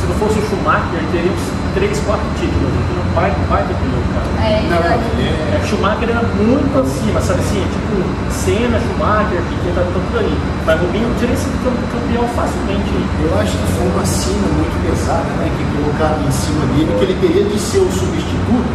[0.00, 1.44] se não fosse o Schumacher, ele teria uns
[1.74, 2.68] 3, 4 títulos.
[2.68, 4.28] Ele é um pai, pai do piloto, cara.
[4.44, 7.62] É, ele Não, vai- ele É que o Schumacher era muito acima, sabe assim?
[7.72, 7.94] Tipo,
[8.30, 10.36] Senna, Schumacher, Piquet, tá tudo ali.
[10.66, 12.90] Mas o Rubinho teria sido cam- campeão facilmente.
[13.22, 15.46] Eu acho que foi uma cima muito pesada, né?
[15.56, 18.68] Que colocaram em cima dele, que ele teria de ser o substituto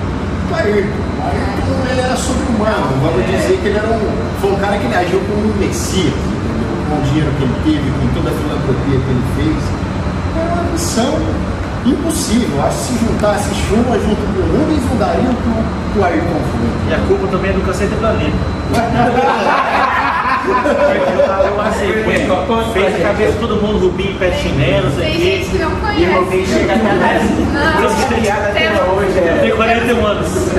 [0.48, 1.07] do Ayrton.
[1.92, 4.00] Ele era sobre-humano, vamos dizer que ele era um.
[4.42, 6.14] Foi um cara que ele agiu como um messias?
[6.90, 9.64] Com o dinheiro que ele teve, com toda a filantropia que ele fez.
[10.38, 11.14] Era uma missão
[11.86, 12.62] impossível.
[12.66, 16.42] Acho que se juntasse Schumacher junto com o Rubens, não daria o- que o Ayrton
[16.52, 16.90] foi.
[16.90, 18.36] E a culpa também é do Cacete Planeta.
[20.48, 22.04] Eu aceitei.
[22.74, 25.38] Fez a cabeça de todo mundo, Rubinho, pé de chinelo, não sei o Tem quê.
[25.38, 26.06] gente que não E conhece.
[26.16, 26.90] o Rubinho chega até
[28.54, 29.18] tem até hoje.
[29.18, 29.38] Eu é.
[29.42, 30.28] tenho 41 anos.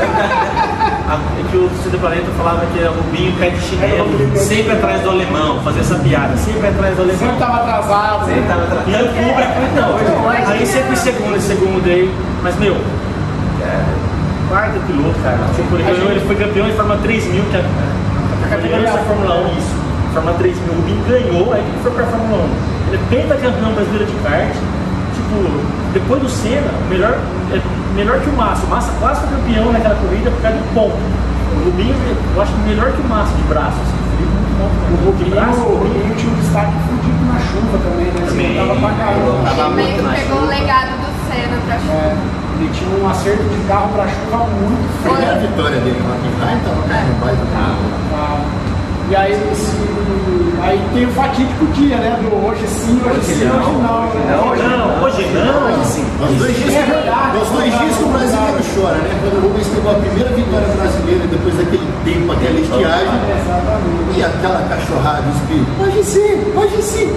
[1.08, 5.00] A- é que o Cid Planeta falava que era Rubinho, pé de chinelo, sempre atrás
[5.00, 7.34] do alemão, fazer essa piada, sempre atrás do Sempre alemão.
[7.34, 8.26] estava atrasado.
[8.26, 9.04] Você tava E tratando.
[9.04, 9.96] o público, então,
[10.52, 13.84] aí sempre segundo, segundo dele, mas meu, é,
[14.50, 15.38] quarto piloto, cara.
[15.56, 17.64] Tipo, ele, ganhou, ele foi campeão em Fórmula 3000, que é
[18.44, 19.77] a categoria da Fórmula 1, isso.
[20.12, 22.48] Fórmula 3000, o Rubinho ganhou, aí ele foi pra Fórmula 1.
[22.88, 24.52] Ele é pentacampeão brasileiro de kart,
[25.14, 25.36] tipo,
[25.92, 27.18] depois do Senna, melhor,
[27.52, 27.60] é
[27.94, 28.64] melhor que o Massa.
[28.66, 30.96] O Massa quase foi campeão naquela corrida por causa do ponto.
[30.96, 31.94] O Rubinho,
[32.34, 34.68] eu acho que melhor que o Massa de braço, assim, ele é muito bom.
[34.68, 38.20] O de Rubinho, braço, o Rubinho tinha um destaque fudido na chuva também, né?
[38.28, 38.46] Também.
[38.46, 39.38] Ele tava pra caramba.
[39.48, 41.92] Ele meio que pegou o legado do Senna pra chuva.
[41.92, 42.16] É,
[42.58, 45.14] ele tinha um acerto de carro pra chuva muito A feio.
[45.14, 48.44] primeira vitória dele McLaren estava caindo um baita carro.
[49.10, 49.72] E aí, esse,
[50.60, 52.18] aí tem o fatídico dia, né?
[52.20, 54.04] Do hoje sim, hoje, Hoje sim, não, hoje não.
[54.04, 54.76] hoje né?
[54.76, 55.84] não, hoje Não, hoje não.
[55.84, 56.04] Sim.
[56.20, 57.38] Os dois dias, É verdade.
[57.38, 59.10] os dois dias que o brasileiro chora, né?
[59.22, 64.18] Quando o Rubens pegou a primeira vitória brasileira depois daquele tempo, aquela estiagem, Exatamente.
[64.18, 65.70] e aquela cachorrada do espírito.
[65.80, 67.08] Hoje sim, hoje sim.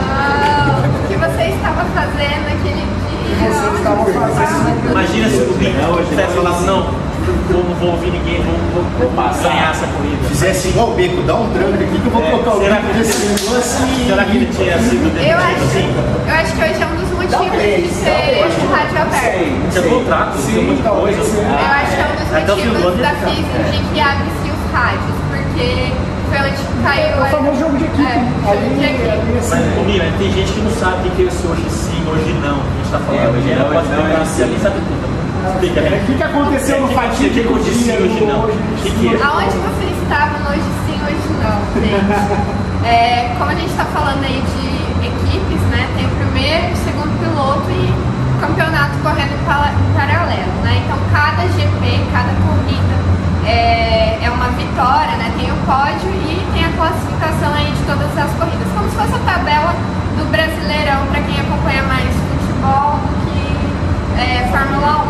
[0.00, 3.44] Ah, o que você estava fazendo aquele dia?
[3.44, 4.90] Vocês estavam fazendo.
[4.90, 9.10] Imagina se o hoje tivesse falado, não, eu não vou ouvir ninguém, vou, vou, vou
[9.16, 9.48] passar.
[9.48, 10.28] ganhar essa corrida.
[10.28, 12.92] Fizesse igual o beco, dá um tranco aqui que eu vou É, colocar o que-
[12.98, 14.06] desse negócio e...
[14.08, 15.86] Será que ele tinha sido Eu demitido acho, assim?
[16.26, 19.70] eu acho que hoje é um dos motivos de ser de rádio aberto.
[19.70, 21.22] Tinha contrato, tinha um monte de coisa.
[21.24, 21.38] sim.
[21.40, 23.58] Eu acho que é um dos motivos da ele fica.
[23.70, 25.92] FIS de que abre-se os rádios, porque
[26.30, 28.02] foi onde Caiu, É o famoso jogo de equipe.
[28.02, 29.10] É, ali, de equipe.
[29.10, 31.68] ali, assim, Mas, ô, Mira, tem gente que não sabe o que é esse hoje
[31.68, 32.56] sim, hoje não.
[32.56, 33.20] A gente tá falando.
[33.20, 34.64] É, hoje não, pode hoje não, explicar, hoje se alguém sim.
[34.64, 35.19] sabe tudo.
[35.48, 36.00] Explica, né?
[36.02, 38.46] o que, que aconteceu no fatídico aconteceu dia hoje não?
[38.82, 39.22] Que que é?
[39.22, 42.70] Aonde você estava no hoje sim, hoje não, gente?
[42.82, 45.86] É, como a gente está falando aí de equipes, né?
[45.96, 47.92] Tem o primeiro, o segundo piloto e
[48.40, 50.82] campeonato correndo em paralelo, né?
[50.84, 52.96] Então cada GP, cada corrida
[53.44, 55.30] é, é uma vitória, né?
[55.38, 59.14] Tem o pódio e tem a classificação aí de todas as corridas, como se fosse
[59.14, 59.74] a tabela
[60.16, 65.04] do Brasileirão para quem acompanha mais futebol do que é, Fórmula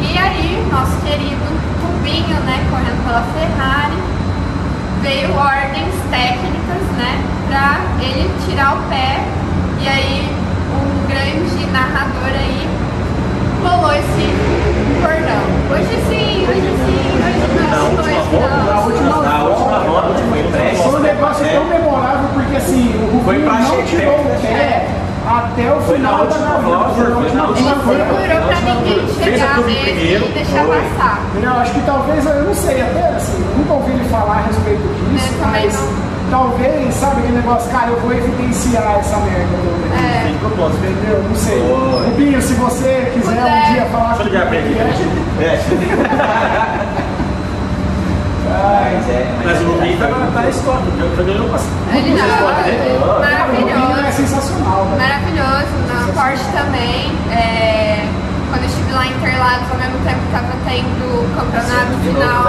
[0.00, 0.04] 1.
[0.04, 1.44] E aí, nosso querido
[1.82, 3.96] Rubinho, né, correndo pela Ferrari,
[5.16, 9.24] veio ordens técnicas, né, pra ele tirar o pé.
[9.80, 10.28] E aí,
[10.74, 12.68] um grande narrador aí
[13.62, 14.26] rolou esse
[15.00, 15.46] cordão.
[15.70, 18.64] Hoje sim, hoje sim, hoje Na não, última hoje volta, não.
[18.66, 20.74] Na última Na última volta, volta foi pré.
[20.74, 21.48] Foi um negócio É.
[21.54, 24.38] tão memorável porque assim, o Foi Rubinho pra não chegar, tirou o né?
[24.42, 24.86] pé
[25.26, 26.76] até o final da última corrida.
[26.76, 26.94] volta.
[26.94, 30.80] segurou pra ninguém chegar primeiro, e deixar foi.
[30.80, 31.20] passar.
[31.42, 34.82] Eu acho que talvez, eu não sei, até assim, nunca ouvi ele falar a respeito
[35.10, 35.88] disso, É, também mas não.
[36.30, 40.06] talvez, sabe aquele negócio, cara, eu vou evidenciar essa merda aqui.
[40.06, 40.22] É.
[40.24, 40.84] Tem propósito.
[40.84, 41.22] Entendeu?
[41.28, 41.60] Não sei.
[42.06, 43.68] Rubinho, se você quiser Puder.
[43.68, 44.78] um dia falar Deixa eu ligar pra ele.
[45.40, 46.85] É.
[48.56, 49.26] Mas é.
[49.44, 51.10] Mas o Rubinho tá, tá na história, ganhou.
[51.26, 52.98] Ele uma não, história, né?
[53.22, 54.16] Cara, o Rubinho é maravilhoso.
[54.16, 54.96] sensacional, né?
[54.96, 57.12] Maravilhoso, na Porsche também.
[57.30, 58.06] é,
[58.50, 62.02] quando eu estive lá em Interlagos, ao mesmo tempo que estava tendo o campeonato novo,
[62.06, 62.44] final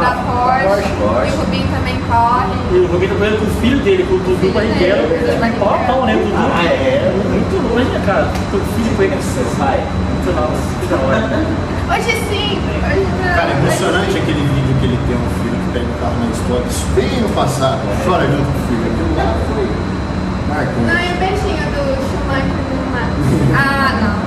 [0.00, 1.28] da Porsche, Porsche.
[1.28, 2.56] e o Rubinho também corre.
[2.72, 5.04] E o Rubinho tá correndo com o filho dele, com o Dudu Barrichello.
[5.40, 6.14] Vai pau a pau, né?
[6.14, 7.12] O Dudu Ah, é?
[7.28, 8.28] muito longe, né, cara?
[8.28, 9.40] O filho com ele, você.
[9.40, 11.46] Muito nossa, que da hora.
[11.88, 13.34] Hoje sim, hoje não.
[13.34, 15.47] Cara, é emocionante aquele vídeo que ele tem um filho que
[15.78, 18.86] pega o carro na história, isso bem no passado, chora junto com o filho.
[18.90, 21.06] Aquilo lá foi Não, marcante.
[21.06, 23.10] e o beijinho do Schumacher no Max.
[23.54, 24.18] Ah, não.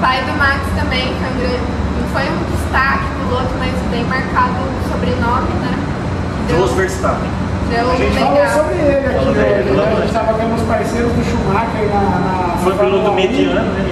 [0.00, 1.64] Pai do Max também, foi um grande.
[1.96, 5.72] Não foi um destaque piloto, mas bem marcado o sobrenome, né?
[6.48, 7.30] Deu, Jos Verstappen.
[7.70, 8.52] deu A gente falou legal.
[8.58, 9.62] sobre ele aqui Falou né?
[9.72, 12.00] falou A gente estava vendo os parceiros do Schumacher na.
[12.20, 13.14] na Foi piloto Fórmula 1.
[13.14, 13.82] mediano, né?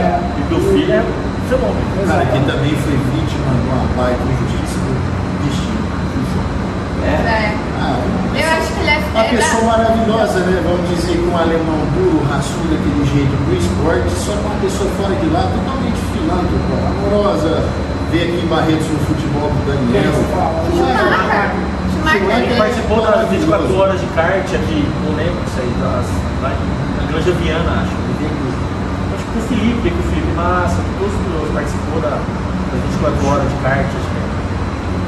[0.00, 0.18] É.
[0.40, 1.02] E do filho é
[1.46, 2.08] fenômeno.
[2.08, 4.90] Cara, que também foi vítima de uma baita injustiça do
[5.44, 5.80] destino.
[7.04, 7.10] É.
[7.10, 7.54] É.
[7.80, 7.96] Ah,
[8.40, 8.98] Eu acho que ele é.
[9.14, 10.62] Uma é- pessoa maravilhosa, né?
[10.64, 14.88] Vamos dizer que um alemão duro, raçudo daquele jeito pro esporte, só que uma pessoa
[14.96, 17.52] fora de lá totalmente filântropa, amorosa.
[18.10, 20.10] Vê aqui em Barretos no futebol do Daniel.
[20.10, 20.66] Schumacher.
[20.74, 22.18] Schumacher.
[22.18, 22.42] Schumacher.
[22.42, 26.06] Ele participou das 24 horas de kart aqui, não lembro isso aí, das,
[26.42, 27.94] lá na Granja Viana, acho.
[27.94, 28.10] Com-
[29.14, 33.26] Acho que com o Felipe, com o Felipe Massa, todos os participou da, das 24
[33.30, 34.19] horas de kart, acho que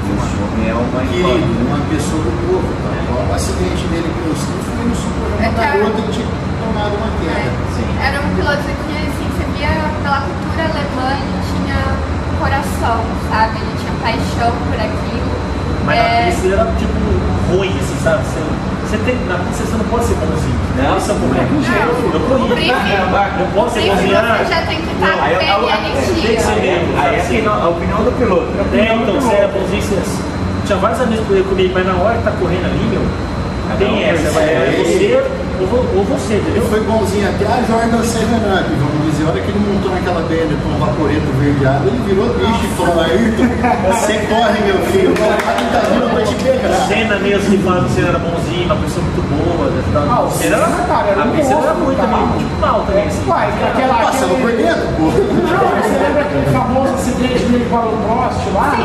[0.02, 0.68] é.
[0.68, 2.68] É uma uma pessoa do povo.
[2.82, 3.30] Tá?
[3.30, 6.12] O acidente dele com o Steve foi no socorro É da que a- garota que
[6.12, 6.26] tinha
[6.60, 7.50] tomado uma queda.
[7.76, 7.88] Sim.
[8.02, 11.80] Era um piloto que, assim, você via pela cultura alemã, ele tinha
[12.38, 12.98] coração,
[13.30, 13.56] sabe?
[13.62, 15.32] Ele tinha paixão por aquilo.
[15.86, 16.98] Mas É, ele era tipo
[17.50, 18.22] ruim, assim, sabe?
[18.22, 18.40] Você,
[18.92, 20.60] você tem, na pista você não pode ser bonzinho.
[20.76, 21.48] Não, Esse é o problema.
[21.48, 22.68] Não, eu corri.
[22.68, 24.12] Eu posso ser bonzinho.
[24.12, 26.88] você já tem que estar Aí, bem a- a- e tem que ser mesmo.
[27.00, 28.48] Aí é a opinião- a opinião do piloto.
[28.76, 29.96] É, então, você é bonzinho, você...
[30.66, 34.04] Tinha vários amigos que comigo, mas na hora que tá correndo ali, meu, um tem
[34.04, 35.24] essa, vai, é, é você
[35.58, 36.62] ou, ou você, entendeu?
[36.70, 39.24] foi bonzinho até a Jordan Seven Up, vamos dizer.
[39.24, 42.68] A hora que ele montou naquela BN com um vaporeto verdeado, ele virou bicho e
[42.76, 43.46] falou, Ayrton,
[43.92, 46.86] você corre, meu filho, o cara tá vindo pra te pegar.
[46.88, 49.70] Cena mesmo que fala que você era bonzinho, uma pessoa muito boa.
[49.70, 50.02] né, tal.
[50.10, 53.28] Ah, o Cena era, cara, era a um era muito também, tipo mal também, assim.
[53.28, 53.94] Uai, aquela.
[54.02, 55.04] Passava por dentro, pô.
[55.04, 58.76] Não, você lembra aquele famoso acidente dele com o Prost lá?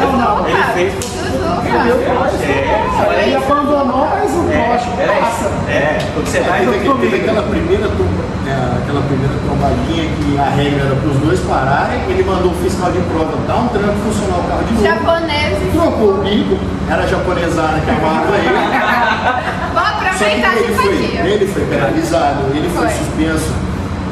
[0.00, 0.48] Não, não.
[0.48, 1.21] Ele fez-.
[1.32, 5.46] É, Ele abandonou, mas o Prost é, passa.
[5.70, 9.34] é, o que você É, vai teve, junto teve aquela primeira, tromba- é, aquela primeira
[9.46, 13.36] trombadinha que a regra era para os dois pararem, ele mandou o fiscal de prova
[13.46, 14.84] dar um tranco, funcionar o carro de novo.
[14.84, 15.72] Japoneses.
[15.72, 16.58] Trocou o bico,
[16.90, 18.48] era japonesada que amava ele.
[19.72, 20.94] Vou que aproveitar ele foi,
[21.32, 22.96] ele foi penalizado, ele foi, Foi.
[22.96, 23.52] suspenso.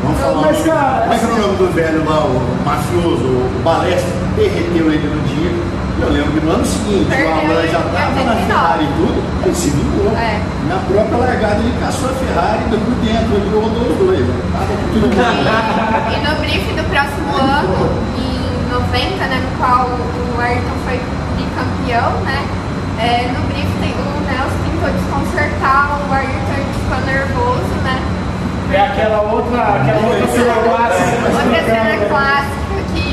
[0.02, 2.20] Vamos falar Mas, o nome- cara, Como é que é o nome do velho lá,
[2.24, 5.50] o mafioso, o Balestre, derreteu ele no dia.
[6.00, 8.46] Eu lembro que no ano seguinte, o Alan já estava na 89.
[8.46, 10.10] Ferrari e tudo, ele se vingou.
[10.16, 10.40] É.
[10.68, 14.26] Na própria largada ele caçou a Ferrari ainda por dentro, ele rodou os dois.
[14.52, 15.20] Tava tudo bem.
[15.20, 21.00] E, e no briefing do próximo ano, em 90, né, no qual o Ayrton foi
[21.36, 22.44] bicampeão, né?
[23.00, 27.96] é, no briefing tem- o Nelson tentou desconcertar o Ayrton ficou nervoso, né?
[28.72, 31.28] É aquela outra, aquela outra cena clássica.
[31.32, 33.09] Outra cena clássica que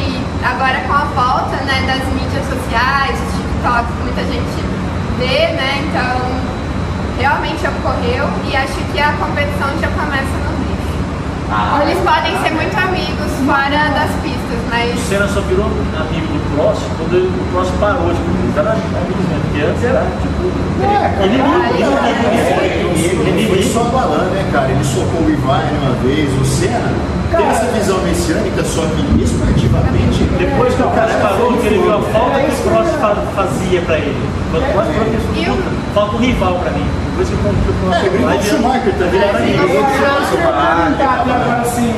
[0.48, 4.58] agora com a volta né, das mídias sociais, os TikToks, muita gente
[5.20, 5.84] ver, né?
[5.90, 6.16] Então,
[7.20, 10.88] realmente ocorreu e acho que a competição já começa no drift.
[11.52, 16.28] Ah, Eles podem ser muito amigos fora das pistas, O mas Senna só virou amigo
[16.32, 20.48] do Prost quando ele- o Prost parou de eram amigos mesmo, porque antes era tipo.
[20.78, 21.42] É, Ele
[23.28, 24.70] Ele foi só balão, né, cara?
[24.70, 26.92] Ele socou o Ivaine uma vez, o Senna.
[27.30, 30.24] Tem Cara, essa visão messiânica, só que esportivamente.
[30.40, 33.82] Depois que o cara parou, que ele viu a falta que o Prost fa- fazia
[33.82, 34.16] pra ele.
[34.52, 36.86] Quando o Prost falou que o- falta um rival pra mim.
[37.10, 37.38] Depois que o
[37.84, 39.20] Prost É, brigou com o Schumacher também.
[39.20, 39.74] É, era eu.
[39.74, 41.94] Eu aqui agora assim,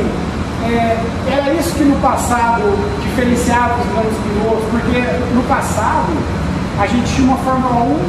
[0.66, 0.98] é,
[1.32, 2.64] era isso que no passado
[3.02, 5.00] diferenciava os grandes pilotos, porque
[5.34, 6.12] no passado
[6.80, 8.00] a gente tinha uma Fórmula 1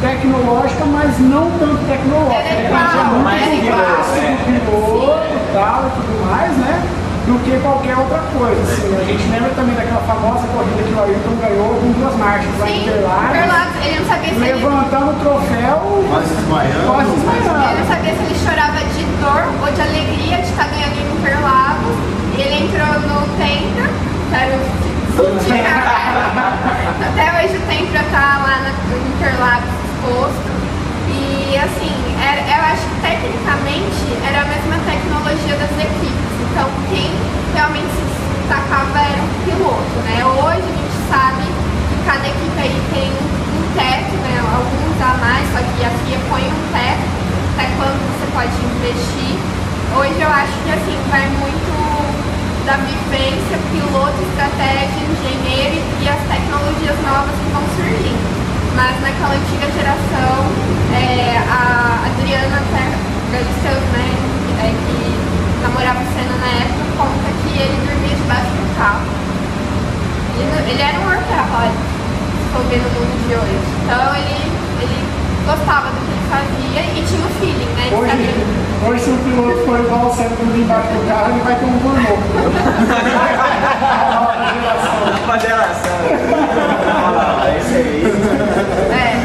[0.00, 2.36] tecnológica, mas não tanto tecnológica.
[2.36, 2.66] Era né?
[2.68, 3.80] igual, Tinha muito era igual.
[3.80, 6.82] braço do piloto e tal e tudo mais, né?
[7.26, 8.60] Do que qualquer outra coisa.
[8.62, 12.52] Assim, a gente lembra também daquela famosa corrida que o Ayrton ganhou com duas marchas
[12.60, 15.76] lá em Interlagos, ele não sabia se ele levantando o troféu
[16.08, 16.86] Quase desmaiando.
[16.86, 17.78] quase Ele desmaiando.
[17.82, 21.96] não sabia se ele chorava de dor ou de alegria de estar ganhando em Interlagos.
[22.38, 23.86] Ele entrou no Tempra,
[24.30, 24.58] quero
[27.06, 28.70] Até hoje o Tempra tá lá no
[29.14, 30.50] Interlagos exposto.
[31.06, 36.32] E assim, era, eu acho que tecnicamente era a mesma tecnologia das equipes.
[36.42, 37.14] Então quem
[37.54, 38.02] realmente se
[38.42, 40.26] destacava era o piloto, né?
[40.26, 44.42] Hoje a gente sabe que cada equipe aí tem um teto, né?
[44.42, 47.06] Alguns a mais, só que a FIA põe um teto
[47.54, 49.38] até quando você pode investir.
[49.94, 51.95] Hoje eu acho que assim, vai muito
[52.66, 58.26] da vivência, piloto, estratégia, engenheiro e as tecnologias novas que vão surgindo.
[58.74, 60.34] Mas naquela antiga geração,
[60.90, 62.58] é, a Adriana
[63.30, 64.10] Galisteu, né,
[64.58, 69.06] é, que namorava o Senna na época, conta que ele dormia debaixo do carro.
[70.34, 71.78] Ele, ele era um workaholic,
[72.52, 73.62] for ver no mundo de hoje.
[73.86, 74.42] Então ele,
[74.82, 74.98] ele
[75.46, 77.86] gostava do que ele fazia e tinha o feeling, né?
[77.94, 78.34] Hoje, sabia.
[78.82, 81.64] hoje, se o piloto for igual o Senna dormir embaixo do carro, ele vai ter
[81.64, 82.18] um gourmet.
[85.24, 85.98] Uma geração.
[87.56, 88.02] Esse aí.
[88.90, 89.22] É,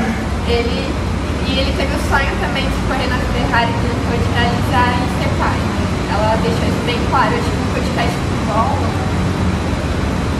[0.47, 0.93] ele,
[1.47, 5.09] e ele teve o sonho também de correr na Ferrari que não pôde realizar e
[5.17, 5.57] ser pai.
[6.13, 8.77] Ela deixou isso bem claro, acho que no podcast de futebol.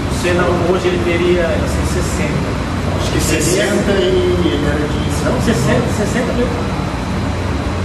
[0.10, 2.62] O Senna hoje ele teria assim, 60.
[2.98, 4.06] Acho que 60 e
[4.46, 5.54] ele era de Não, 60,
[5.98, 6.48] 60 mil.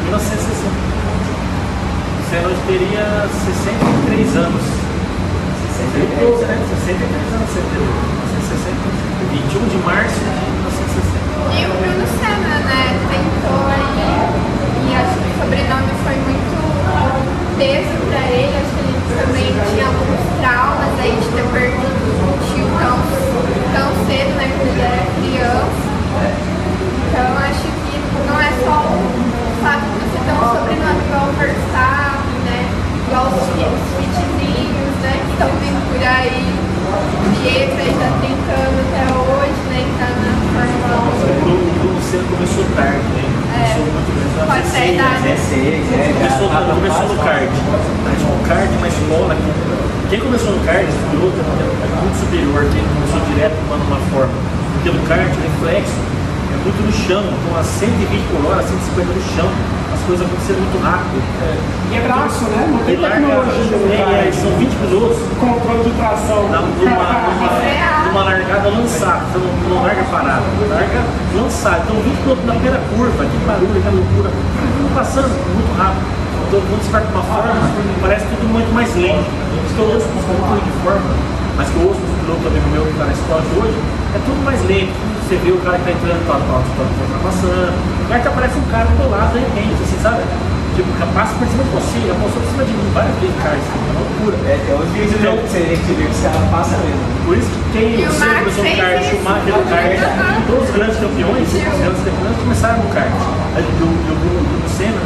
[0.04, 0.72] 1960.
[2.16, 4.64] O Senna hoje teria 63 anos.
[5.76, 6.56] 63, né?
[6.80, 8.96] 63 anos, 1960.
[9.36, 10.32] 21 de março de
[10.64, 11.12] 1960.
[11.52, 14.00] E o Bruno Senna, né, tentou aí,
[14.80, 16.56] e acho que o sobrenome foi muito
[17.58, 22.32] peso pra ele, acho que ele também tinha alguns traumas aí de ter perdido o
[22.48, 22.96] tio tão,
[23.76, 25.95] tão cedo, né, quando ele era criança.
[27.16, 27.96] Então acho que
[28.28, 32.60] não é só o fato de você ter um sobrenome igual o Verstappen, né?
[33.08, 35.12] Igual os fi- os fitzinhos, né?
[35.24, 36.44] Que estão vindo por aí.
[36.92, 39.80] O Pietro aí tá tentando até hoje, né?
[39.96, 41.56] Tá na Fórmula 1.
[41.56, 43.24] O Bruno Senna começou tarde, né?
[43.56, 45.22] É, Começou pode ser a idade.
[45.24, 45.56] 16,
[45.96, 46.12] é.
[46.20, 47.48] Começou, já tá começou no kart.
[48.04, 49.50] Mas o kart é uma escola que.
[50.12, 54.36] Quem começou no kart, o piloto é muito superior quem começou direto tomando uma forma.
[54.76, 55.96] Porque no kart, o reflexo
[56.66, 59.46] muito no chão, então a 120 por hora, 150 no chão,
[59.94, 61.22] as coisas aconteceram muito rápido.
[61.22, 62.66] E é braço, né?
[62.66, 64.34] Não tem larga, tecnologia no é, kart.
[64.34, 66.42] são 20 pilotos Controle de tração.
[66.50, 67.50] na, numa, numa,
[68.10, 71.00] numa largada lançada, então não, larga parada, larga
[71.38, 71.86] lançada.
[71.86, 76.02] Então 20 pilotos na primeira curva, que barulho, que loucura, tudo passando muito rápido.
[76.50, 77.54] Então quando você vai com uma forma,
[78.02, 79.22] parece tudo muito mais lento.
[79.22, 81.10] Por isso que eu ouço os pilotos de forma,
[81.54, 83.78] mas que eu ouço os pilotos também no meu que está na esporte hoje,
[84.14, 85.15] é tudo mais lento.
[85.26, 88.20] Você vê o cara que está entrando, tá, tá, tá, tá, tá passando, o cara
[88.22, 90.22] que aparece um cara do lado de repente, assim, sabe?
[90.78, 93.58] Tipo, passa por cima de você, já passou por cima de mim várias vezes, cara,
[93.58, 94.36] isso é uma loucura.
[94.46, 97.02] É, é né, que você tem que os caras passam mesmo.
[97.26, 100.74] Por isso que quem E o no fez kart, o Schumacher no kart, todos os
[100.78, 103.10] grandes campeões, os grandes campeões começaram no kart.
[103.58, 105.02] Aí o, o, o, o Senna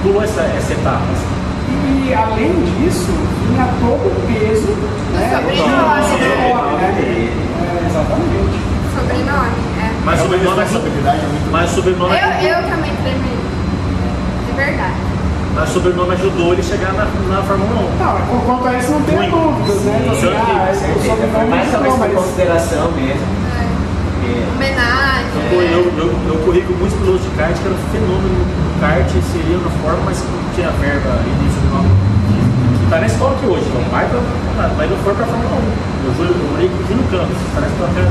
[0.00, 1.04] pulou essa, essa etapa.
[1.12, 1.28] assim.
[2.08, 3.12] E além disso,
[3.52, 4.72] vinha todo o peso
[5.12, 5.76] né, sobrenome.
[5.76, 6.88] do sobrenome, né?
[6.96, 7.36] dele.
[7.36, 8.77] É, exatamente.
[8.98, 9.90] Sobrenome, é.
[10.04, 13.38] Mas sobrenome é, responsabilidade é muito mas o sobrenome, Eu, eu também tremi.
[14.46, 14.98] De verdade.
[15.54, 17.98] mas o sobrenome ajudou ele a chegar na, na Fórmula 1.
[18.02, 19.36] Não, por quanto a isso não tem Muito.
[19.36, 19.98] dúvidas, né?
[20.02, 23.26] Então, assim, Sim, ah, Com o sobrenome mais talvez por mas consideração mesmo.
[23.54, 23.66] É.
[24.56, 25.28] Homenagem.
[25.52, 29.08] Eu, eu, eu, eu corri com muitos pilotos de kart que eram fenômeno no kart,
[29.32, 31.90] seriam na forma, mas que não tinha verba início do nome.
[32.82, 34.18] Que tá na escola aqui hoje, não vai pra,
[34.76, 35.88] mas não foi pra Fórmula 1.
[36.02, 38.02] Eu, fui, eu morei com o Júlio Campos, tá na escola até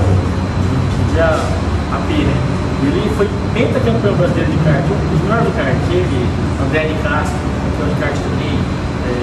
[1.20, 2.36] a, a P, né?
[2.84, 5.78] Ele foi pentacampeão brasileiro de kart, um dos melhores do kart.
[5.90, 6.20] Ele,
[6.62, 8.54] André de Castro, campeão de kart também.
[8.54, 9.14] É,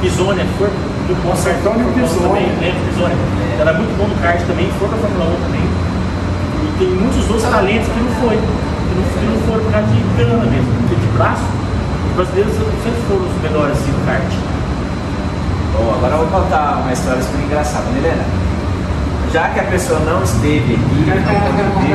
[0.00, 1.58] Pisoni, foi muito bom kart.
[1.58, 2.22] Antônio Pisoni.
[2.22, 3.16] também, lembra Pisoni?
[3.58, 5.66] Era muito bom no kart também, foi pra Fórmula 1 também.
[5.66, 8.36] E tem muitos outros talentos que não foi.
[8.38, 11.46] Que não, que não foram por causa de grana mesmo, porque de braço.
[11.50, 14.30] Os brasileiros sempre foram os melhores assim, no kart.
[15.74, 18.39] Bom, agora eu vou contar uma história super engraçada, né, Helena?
[19.32, 21.94] Já que a pessoa não esteve aqui,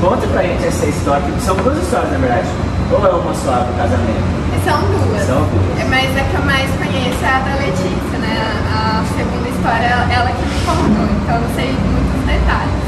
[0.00, 2.48] conta pra gente essa história, que são duas histórias, na verdade.
[2.90, 4.34] Ou é uma só do casamento?
[4.64, 5.26] São duas.
[5.26, 5.78] São duas.
[5.78, 8.34] É, Mas a que eu mais conheço é a da Letícia, né?
[8.74, 12.82] A, segunda história, ela, que me contou, então eu não sei muitos detalhes.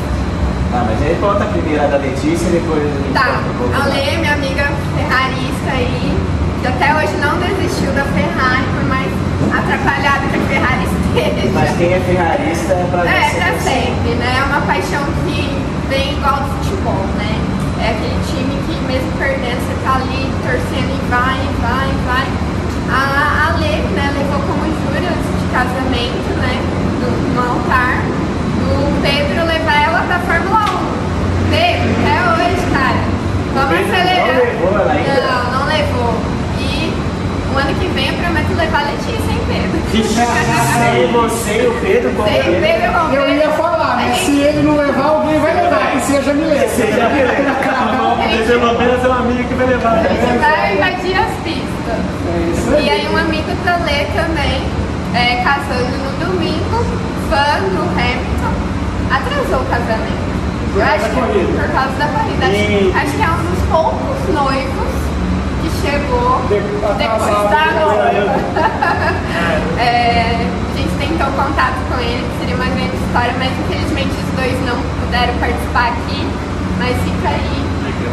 [0.74, 3.86] Ah, mas aí conta a primeira da Letícia e depois a gente Tá, um a
[3.94, 4.66] Lê, minha amiga
[4.96, 6.18] ferrarista aí,
[6.60, 9.06] que até hoje não desistiu da Ferrari, por mais
[9.66, 11.50] atrapalhada que a Ferrari esteja.
[11.52, 14.38] Mas quem é ferrarista é pra É, pra sempre, né?
[14.38, 15.50] É uma paixão que
[15.90, 17.34] vem igual do futebol, né?
[17.82, 22.26] É aquele time que mesmo perdendo, você tá ali torcendo e vai, vai, vai.
[22.88, 26.54] A, a Lê, né, levou como júri antes de casamento, né?
[27.02, 27.98] No, no altar,
[28.62, 31.50] o Pedro levar ela pra Fórmula 1.
[31.50, 33.02] Pedro, até hoje, cara.
[33.54, 34.26] Vamos Pedro acelerar.
[34.26, 35.20] não levou ela ainda?
[35.26, 36.14] Não, não levou.
[36.58, 36.92] E
[37.52, 39.82] o ano que vem eu prometo levar a Letícia em Pedro.
[41.12, 44.14] Você e o Pedro como Eu ia falar, né?
[44.14, 46.68] Se ele não levar, alguém vai levar, que seja Milena.
[46.68, 47.08] Seja
[48.46, 49.92] Pelo menos é uma amiga que vai levar.
[49.94, 52.00] A gente vai invadir as pistas.
[52.34, 52.90] É isso E aí.
[52.90, 54.62] aí um amigo da Lê também,
[55.14, 56.84] é, casando no domingo,
[57.30, 58.54] fã do Hamilton,
[59.10, 60.26] atrasou o casamento.
[60.72, 61.62] Por Eu causa acho da que corrida.
[61.62, 62.46] por causa da corrida.
[62.46, 64.90] Acho, acho que é um dos poucos noivos
[65.90, 66.60] chegou De-
[66.98, 68.36] depois da noiva.
[69.78, 70.36] É,
[70.72, 74.56] a gente tentou contato com ele, que seria uma grande história, mas infelizmente os dois
[74.66, 76.26] não puderam participar aqui.
[76.78, 77.64] Mas fica aí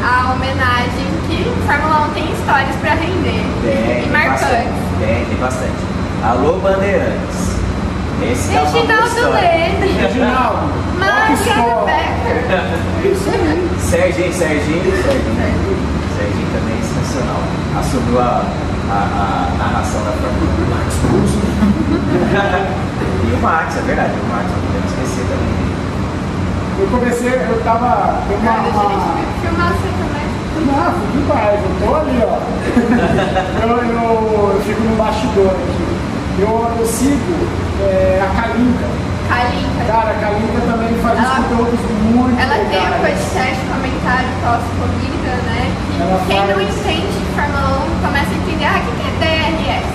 [0.04, 3.44] a homenagem que Fórmula 1 tem histórias para render.
[3.64, 4.84] Tem, e tem marcantes.
[5.00, 5.82] Tem, tem bastante.
[6.24, 7.54] Alô, Bandeirantes.
[8.32, 9.32] Esse é Reginaldo.
[9.34, 11.86] Leme, Reginaldo, Rockstar.
[11.86, 13.12] Becker.
[13.12, 13.70] Isso aí.
[13.80, 15.78] Serginho, Serginho, Serginho.
[16.18, 17.42] Serginho também é sensacional.
[17.80, 18.44] Assumiu a,
[18.90, 20.70] a, a narração da Fórmula 1.
[20.70, 20.94] Max
[23.24, 25.64] E o Max, é verdade, o Max, não podemos esquecer também.
[26.80, 28.22] Eu comecei, eu tava.
[28.28, 28.52] Tem uma.
[28.62, 29.16] Deixa a uma...
[29.42, 30.28] filmar você também.
[30.66, 32.38] Não, em paz, eu tô ali, ó.
[33.64, 35.86] eu, eu, eu fico no bastidor aqui.
[36.40, 36.50] Eu,
[36.80, 37.48] eu sigo
[37.82, 38.86] é, a Kalinka.
[39.28, 39.82] Kalinka.
[39.88, 41.80] Cara, a Kalinka também faz Ela- conteúdos
[42.14, 43.02] muito Ela tem o legais.
[43.04, 45.62] podcast comentário pós-corrida, né?
[45.88, 49.04] Que Ela quem não faz- entende de Fórmula 1 começa a entender, ah, o que
[49.04, 49.92] é DRS?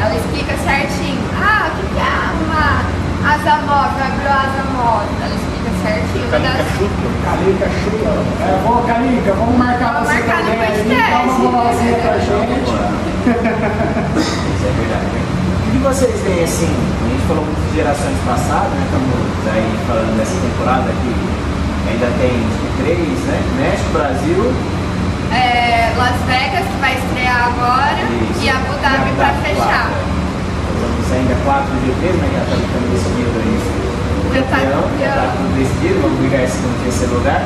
[0.00, 1.20] Ela explica certinho.
[1.38, 2.02] Ah, o que que é
[2.44, 2.66] uma
[3.32, 5.08] asa móvel, abriu a asa móvel?
[5.24, 6.24] Ela explica certinho.
[6.24, 7.06] Uma Calinca das- chuta.
[7.24, 8.10] Kalinka chuta.
[8.44, 11.10] É, vou, Kalinka, vamos marcar Vamos você marcar também aí, podcast.
[11.10, 12.72] dá uma moralzinha pra gente.
[14.18, 15.33] Isso é verdade.
[15.74, 16.70] O que vocês veem assim?
[16.70, 18.86] A gente falou muito de gerações passadas, né?
[18.86, 19.10] Estamos
[19.50, 21.12] aí falando dessa temporada que
[21.90, 22.38] ainda tem
[22.78, 23.42] três, né?
[23.58, 24.54] México, Brasil
[25.34, 28.38] é, Las Vegas, que vai estrear agora, Isso.
[28.38, 29.90] e Abu Dhabi Dhabi, fechar.
[30.78, 32.28] vamos ainda quatro GPs, né?
[32.30, 33.58] Já está ficando decidido aí.
[34.34, 37.42] Tá campeão, já está tudo decidido, vamos brigar esse e terceiro lugar.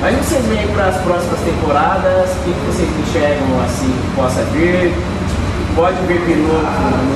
[0.00, 2.30] Mas o que vocês veem para as próximas temporadas?
[2.30, 4.94] O que que vocês enxergam assim que possa vir?
[5.76, 6.66] Pode vir piloto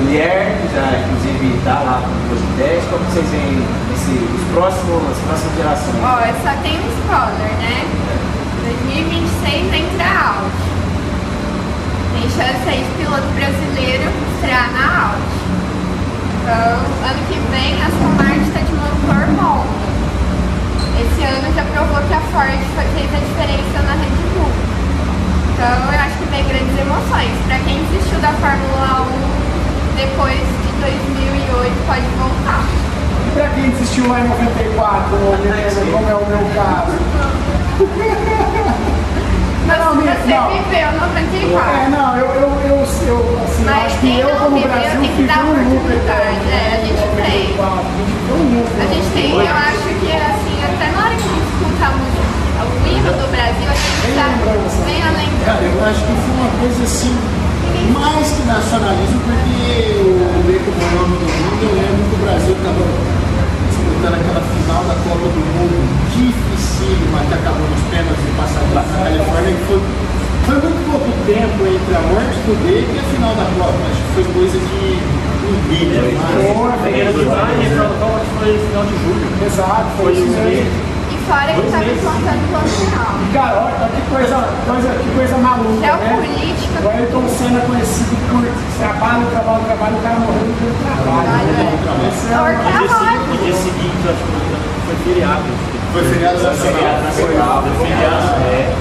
[0.01, 2.89] mulher, que já inclusive está lá no podcast.
[2.89, 3.59] Como vocês veem
[3.93, 5.95] esse, os próximos, as próximas gerações?
[6.01, 7.85] Ó, eu só tenho um spoiler, né?
[8.63, 10.65] 2026 entra Audi.
[12.13, 15.35] Tem chance aí de piloto brasileiro estrear na Audi.
[16.41, 16.77] Então,
[17.09, 18.11] ano que vem a Aston
[18.45, 19.85] está de motor Honda.
[20.95, 22.49] Esse ano já provou que a Ford
[22.95, 24.74] fez a diferença na Red Bull.
[25.55, 27.31] Então, eu acho que vem grandes emoções.
[27.47, 32.63] Para quem desistiu da Fórmula 1 depois de 2008, pode voltar.
[33.25, 36.95] E pra quem desistiu lá em 94, ô, Milena, como é o meu caso?
[39.65, 40.47] Mas Não, minha- você não.
[40.51, 41.73] viveu 94.
[41.73, 44.55] É, não, eu, eu, eu, eu assim, eu Mas acho que quem eu não como
[44.57, 46.53] viveu Brasil tem que dar um lucro oportunidade, eterno.
[46.53, 47.41] é, a gente tem.
[47.57, 48.77] A gente ficou lucro.
[48.77, 51.89] A gente tem, eu acho que assim, até na hora que a gente escuta a
[51.97, 52.14] música,
[52.65, 54.77] o hino do Brasil, a gente Vem já lembrança.
[54.85, 55.45] vem a lembrança.
[55.45, 57.13] Cara, eu acho que foi uma coisa assim,
[57.93, 59.65] mais que nacionalismo, porque
[60.01, 62.83] o Beco o nome do mundo, eu lembro que o Brasil estava
[63.69, 65.77] disputando aquela final da Copa do Mundo,
[66.13, 69.79] dificílima, que acabou nos pênaltis e passado lá na Califórnia, que foi,
[70.45, 73.77] foi muito pouco tempo entre a morte do Beco e a final da Copa.
[73.89, 74.81] Acho que foi coisa de
[75.45, 76.01] um dia.
[76.01, 79.25] Foi, mas- Primeiro de maio e final da Copa foi final de julho.
[79.45, 80.65] Exato, foi Foi isso o mesmo.
[80.65, 80.94] E
[81.43, 83.11] história que tá me contando no final.
[83.33, 86.15] Cara, olha que coisa, coisa, que coisa maluca, É o né?
[86.15, 86.75] político.
[86.83, 88.43] O Ayrton Senna conhecido por
[88.79, 91.27] trabalho, trabalho, trabalho, o cara morreu no trabalho.
[91.27, 91.75] Olha, né?
[92.31, 94.31] É Orca No dia, seguinte, no dia seguinte, acho que
[94.85, 95.43] foi feriado.
[95.91, 97.63] Foi feriado Feriado nacional.
[97.63, 98.75] Foi feriado, é.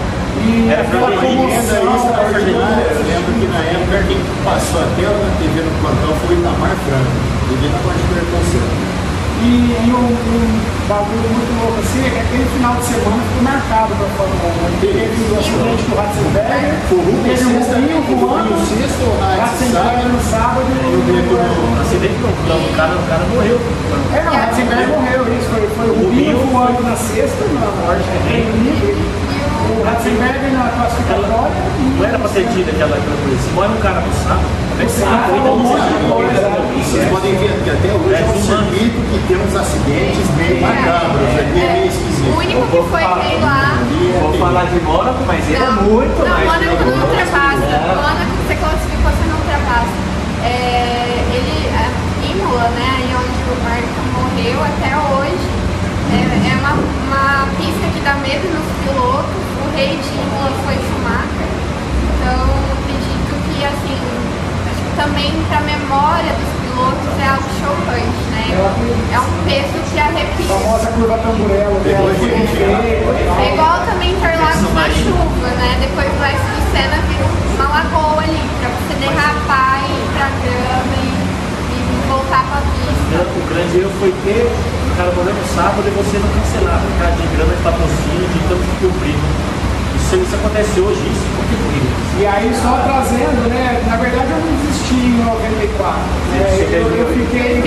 [0.44, 4.18] E Era aquela pra mim, Ainda isso comoção, ordinária, eu lembro que na época quem
[4.44, 7.14] passou a tela na TV no plantão foi o Itamar Franco.
[7.54, 9.03] Ele não pode ter conselho.
[9.44, 13.42] E, e um, um bagulho muito louco assim, é que aquele final de semana ficou
[13.44, 14.80] marcado pra Fórmula 1.
[14.80, 18.56] Teve o acidente do Ratzenberger, teve o sexta, Rubinho o voando,
[19.36, 23.60] Ratzenberger no sábado o acidente não, não, o cara, o cara morreu.
[24.16, 25.48] É, não, o Ratzenberger morreu, isso.
[25.52, 28.08] Foi, foi o Rubinho voando na sexta, na morte
[29.84, 31.52] o na classificatória
[31.98, 33.42] Não era pra ter tido aquela coisa.
[33.42, 34.12] Se morre um cara no
[35.28, 36.64] como é um monte de coisa.
[36.84, 41.28] Vocês podem ver que até hoje é um circuito que tem uns acidentes meio macabros,
[41.36, 42.36] é meio O esquisito.
[42.36, 43.78] único que foi bem lá.
[44.20, 46.44] Vou falar de Mônaco, mas ele é muito não, mais.
[46.44, 46.96] Mônaco perigoso.
[46.96, 47.66] não ultrapassa.
[47.66, 47.94] Não.
[47.94, 49.94] Mônaco você classificou, você não ultrapassa.
[50.44, 51.84] É, ele, a
[52.24, 55.46] Imola, né, aí onde o Ayrton morreu até hoje,
[56.14, 59.42] é, é uma, uma pista que dá medo nos pilotos.
[59.62, 61.50] O rei de Imola foi Schumacher.
[62.14, 62.46] Então,
[62.78, 63.98] acredito que, assim,
[64.70, 68.44] acho que também para a memória dos pilotos é algo chocante, né?
[69.12, 70.46] É um peso que a arrepia.
[70.46, 71.94] famosa curva tamburelo, né?
[73.26, 73.40] Tal.
[73.40, 75.78] É igual também Interlagos na chuva, né?
[75.80, 80.94] Depois Oeste do Sena vira uma lagoa ali, pra você derrapar e ir pra grama
[81.02, 81.13] e
[82.42, 83.22] pra pista.
[83.22, 86.94] O grande erro foi ter o cara morando no sábado e você não cancelar por
[86.98, 89.18] causa de grana de patrocínio, de tanto que cumprir.
[89.94, 91.54] Isso, isso acontece hoje, isso porque.
[92.20, 93.82] E aí só trazendo, né?
[93.86, 95.98] Na verdade eu não desisti em 94.
[96.30, 96.68] Né?
[96.70, 97.62] Eu, eu fiquei.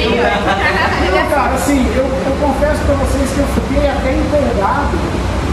[1.29, 4.97] Cara, assim, eu, eu confesso pra vocês que eu fiquei até empolgado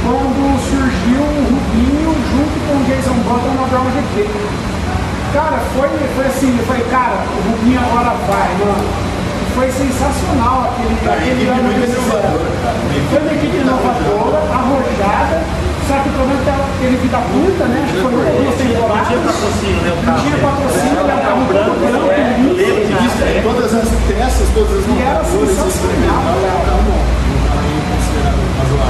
[0.05, 4.31] quando surgiu o Rubinho junto com o Jason Button na Brown GP.
[5.35, 8.87] Cara, foi, foi assim, eu falei, cara, o Rubinho agora vai, mano.
[9.55, 12.23] Foi sensacional aquele, A aquele equipe ano muito que eles fizeram.
[12.23, 12.79] inovadora, cara.
[13.11, 15.37] Foi uma equipe inovadora, arrojada,
[15.87, 17.79] só que o problema é que ela teve vida curta, né?
[17.83, 19.23] Acho que foi uma ou duas Não tinha temporadas.
[19.27, 19.91] patrocínio, né?
[20.07, 23.43] Não tinha patrocínio, Era era um carro branco, todo branco, é, Em é.
[23.43, 25.69] todas as peças, todas as E era montadoras sensacional.
[25.71, 27.03] experimentaram, era bom.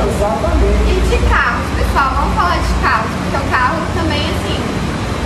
[0.05, 0.80] Exatamente.
[0.92, 4.57] E de carros, pessoal, vamos falar de carros, porque o carro também, assim,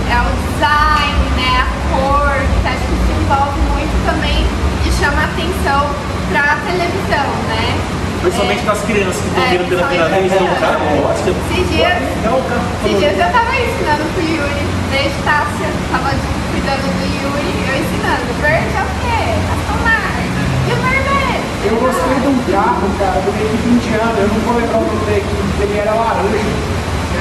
[0.09, 4.41] é o design, né, a cor, que acho que se envolve muito também
[4.85, 5.85] e chama atenção
[6.31, 7.77] pra televisão, né?
[8.21, 11.29] Principalmente para as crianças que estão É, vendo pela primeira vez, principalmente não, cara, gosta.
[11.29, 12.67] Esses dias, É o carro.
[12.83, 16.09] esses dias eu tava ensinando pro Yuri, desde Tássia, tava
[16.51, 19.19] cuidando do Yuri, eu ensinando, verde é o quê?
[19.39, 20.29] Aston Martin.
[20.67, 21.41] E o vermelho?
[21.69, 24.85] Eu gostei de um carro, cara, de uma equipe indiana, eu não vou lembrar o
[24.89, 26.53] nome da equipe, ele era laranja,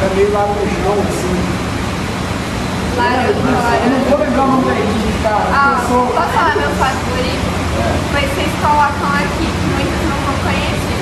[0.03, 1.58] era meio laranjão, assim.
[2.99, 5.47] Eu não vou lembrar o nome da equipe, cara.
[5.55, 6.07] Ah, sou...
[6.09, 7.47] posso falar meu favorito?
[8.11, 10.99] Pois vocês colocam aqui, que muitos não vão conhecer.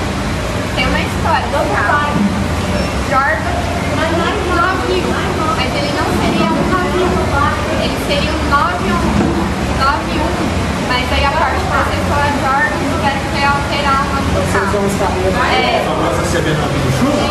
[0.75, 2.21] Tem uma história do carro.
[3.09, 3.57] Jordan
[3.97, 5.09] mas não é um navio,
[5.57, 7.09] mas ele não seria um navio.
[7.81, 9.01] Ele seria um 91.
[10.87, 14.71] Mas aí a parte processora Jordan tiveram que alterar o nome do Vocês carro.
[14.71, 15.33] são os carrinhos.
[15.49, 15.81] É.
[15.81, 17.25] A famosa CB9 do chuva?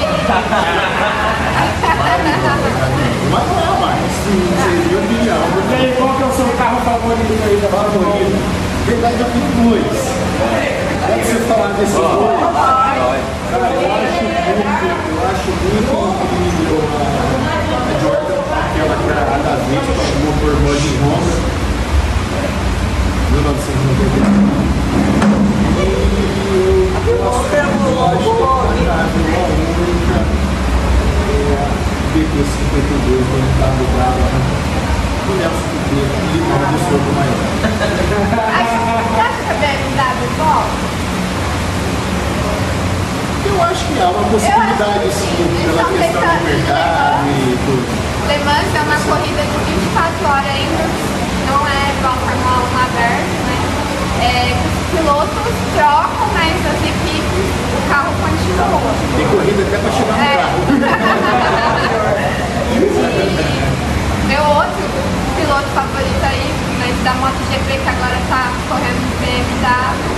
[3.30, 3.75] Mas não
[4.06, 4.14] é mais.
[4.22, 5.42] Seria um milhão.
[5.70, 8.56] E aí, qual que é o seu carro favorito aí da 1?
[8.86, 9.98] Verdade, eu tenho dois.
[11.06, 12.06] Pode você falar desses dois?
[13.50, 15.92] Cara, eu acho muito, eu acho muito
[16.24, 17.02] incrível a,
[17.76, 21.36] a Jordan, aquela que era a da 20 com o motor Mud Honda,
[23.32, 24.66] 1991.
[26.96, 28.56] E eu acho que é a única
[32.16, 34.20] é a BP52 quando está ligado
[35.28, 37.40] o Nelson Piquet e limão de soro maior.
[38.56, 40.86] Acho- Você acha que a BMW volta?
[43.46, 47.86] Eu acho que há uma possibilidade sim, pela estão questão do mercado e tudo.
[48.26, 50.84] Le Mans é uma corrida de 24 horas ainda,
[51.46, 53.55] não é igual a Fórmula 1 aberta, né?
[54.20, 57.46] É, que os pilotos trocam, mas as equipes,
[57.76, 58.80] o carro continua.
[59.16, 60.36] Tem corrida até para chegar no É.
[60.36, 60.58] carro.
[62.76, 62.78] E
[64.26, 64.84] meu outro
[65.36, 70.16] piloto favorito aí, mas da MotoGP que agora tá correndo no BMW.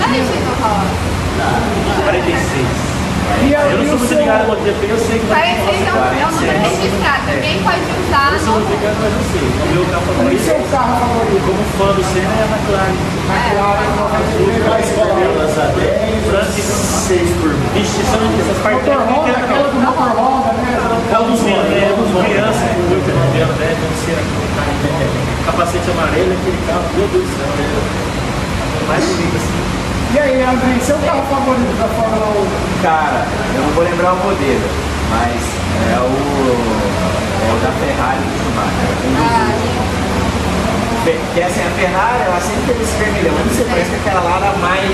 [0.00, 2.04] Não é Gino Rosa.
[2.04, 2.95] 46.
[3.46, 5.26] E a- Eu não e sou o muito seu- ligado ao DP, eu sei que
[5.26, 8.28] vai 46 é um, é um número registrado, ninguém pode usar.
[8.32, 9.46] Eu sou muito ligado, mas eu sei.
[9.46, 11.42] O meu carro E favorito, seu carro favorito?
[11.46, 12.96] como fã do Senna, é a McLaren.
[13.26, 14.66] McLaren 93.
[14.66, 16.66] Vai escolas a 10, Francis.
[17.06, 17.70] 6 por mês.
[17.76, 20.70] Vixe, são essas partes Motor Honda, técnicas, aquela do motor Honda, né?
[20.76, 21.82] É um dos meus, né?
[21.92, 23.68] Um dos crianças, eu que não deu, né?
[23.78, 24.74] Como ser aquele carro,
[25.46, 27.64] capacete amarelo, aquele carro, meu Deus do céu, né?
[28.88, 29.65] Mais bonito assim.
[30.14, 32.82] E aí, André, seu carro favorito da Fórmula 1?
[32.82, 34.68] Cara, eu não vou lembrar o modelo,
[35.10, 35.40] mas
[35.92, 38.88] é o, é o da Ferrari do Schumacher.
[39.04, 39.76] Um dos-
[41.04, 43.34] Fe- Que assim, a Ferrari, ela sempre teve esse vermelhão.
[43.34, 44.90] Não sei, parece que aquela lá era mais.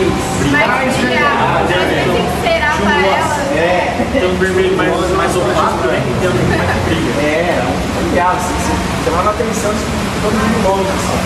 [0.53, 3.33] Mais brilhante, às vezes tem que ser amarela.
[3.57, 6.03] É, Tem um vermelho mais, mais opaco, né?
[6.21, 7.13] Tem um mais que brilha.
[7.23, 9.85] é, um legal, assim, assim, chamava a atenção de
[10.21, 11.21] todo mundo longe, assim.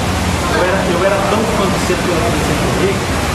[0.55, 3.26] Eu era, eu era tão fã do centro que eu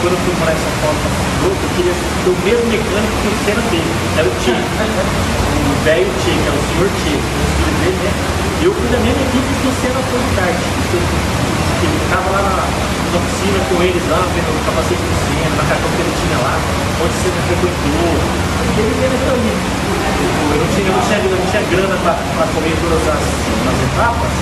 [0.00, 3.36] quando eu fui morar em São Paulo eu queria ter o mesmo mecânico que o
[3.46, 4.56] Senna teve, era o Tchê.
[4.56, 8.12] O velho Tchê, que era o senhor Tchê, o filho dele, né?
[8.56, 10.56] E eu fui da mesma equipe que o Senna foi de kart.
[10.56, 13.20] Ele estava lá na, na
[13.68, 16.54] com eles lá, vendo o capacete do Senna, na cartão que ele tinha lá,
[16.98, 18.16] onde o Senna frequentou.
[18.16, 19.54] E ele veio naquilo ali.
[19.54, 23.78] Eu não tinha, eu não tinha, eu não tinha grana para correr todas as, as
[23.86, 24.32] etapas,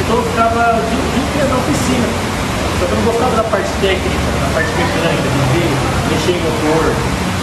[0.00, 2.35] então eu ficava dia inteiro na oficina.
[2.78, 5.72] Só que eu não gostava da parte técnica, da parte mecânica, de ver,
[6.12, 6.92] mexer em motor.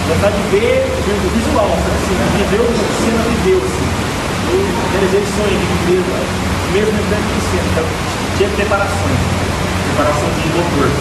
[0.04, 3.88] Gostava de ver o visual, sabe assim, viver o que a oficina viveu, assim.
[4.54, 4.62] Eu
[4.94, 7.88] realizei sonho de viver o mesmo mecânico que cena, então,
[8.38, 9.20] tinha preparações,
[9.90, 10.92] preparação de motor.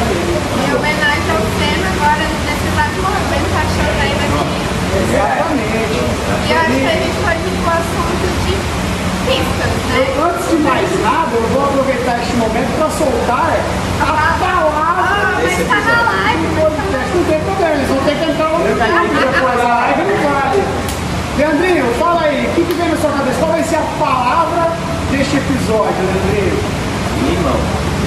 [0.00, 4.62] Em homenagem ao Senna, agora nesse exato momento, tá achando aí daqui.
[5.00, 5.98] Exatamente.
[6.46, 8.54] E acho que a gente pode ir pro assunto de
[9.30, 10.02] pistas, né?
[10.26, 13.50] Antes de mais nada, eu vou aproveitar este momento para soltar
[14.02, 16.10] a palavra Ah, mas desse tá na episódio.
[16.10, 19.68] live, No podcast não tem problema, eles vão ter que entrar outro vídeo depois da
[19.80, 20.62] live, não vale.
[21.38, 23.38] Leandrinho, fala aí, o que, que vem na sua cabeça?
[23.38, 24.62] Qual vai ser a palavra
[25.10, 26.58] deste episódio, Leandrinho?
[27.20, 27.60] limão.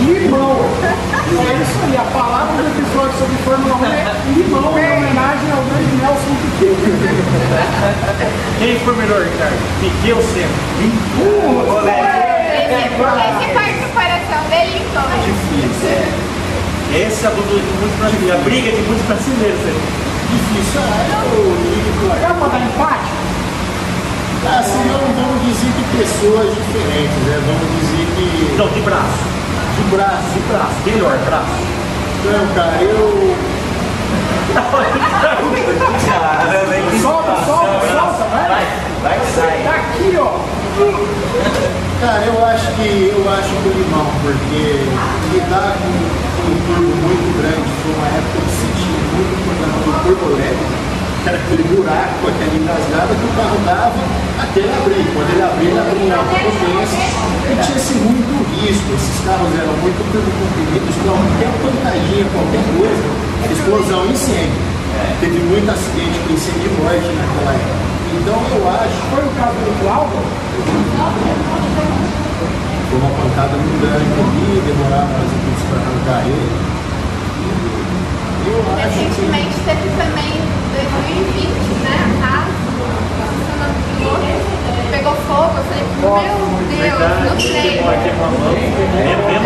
[0.04, 0.58] Limão.
[0.84, 5.64] É isso aí, a palavra do episódio sobre Fórmula 1 é limão, em homenagem ao
[5.64, 5.93] grande
[8.59, 9.57] Quem foi melhor, Ricardo?
[9.82, 10.47] Piquet ou Senna?
[12.64, 15.03] Esse, esse parte do coração dele, então.
[16.93, 19.59] Essa é a dúvida de muitos brasileiros, a briga de muitos brasileiros.
[19.59, 19.74] né?
[20.30, 21.28] Difícil, ah, é o.
[22.20, 23.11] Quer botar empate?
[24.43, 27.36] Assim, não vamos dizer que pessoas diferentes, né?
[27.47, 29.24] Vamos dizer que Não, de braço.
[29.78, 30.28] de braço.
[30.34, 30.76] De braço.
[30.86, 31.57] Melhor, braço.
[32.26, 33.36] Não, cara, eu.
[37.01, 38.66] Solta, solta, solta, vai.
[39.01, 39.64] Vai, que sai.
[39.64, 40.39] Tá aqui, ó.
[41.99, 44.86] Cara, eu acho que eu acho que o limão, porque
[45.32, 45.91] lidar com,
[46.38, 50.36] com um turbo muito grande foi uma época que se tinha muito problema do turbo
[50.36, 50.66] leve,
[51.26, 54.02] era aquele buraco aquela engasgada que o carro dava
[54.44, 55.06] até ele abrir.
[55.16, 57.00] Quando ele abria, ele abria alta potência
[57.48, 58.92] e tinha-se muito risco.
[58.92, 63.06] Esses carros eram muito comprimidos, então qualquer pancadinha, qualquer coisa,
[63.48, 64.74] explosão, incêndio.
[65.20, 67.84] Teve muito acidente com incêndio e morte naquela época.
[68.14, 70.22] Então eu acho Foi o caso do Cláudio?
[72.94, 76.83] foi uma pancada muito grande ali, demorava as equipes para arrancar ele.
[78.44, 80.36] Recentemente teve também
[80.76, 81.48] 2020,
[81.80, 81.96] né?
[82.04, 82.64] A casa,
[84.91, 85.56] pegou fogo.
[85.58, 87.80] Eu falei, meu Deus, não sei.
[87.80, 87.88] É?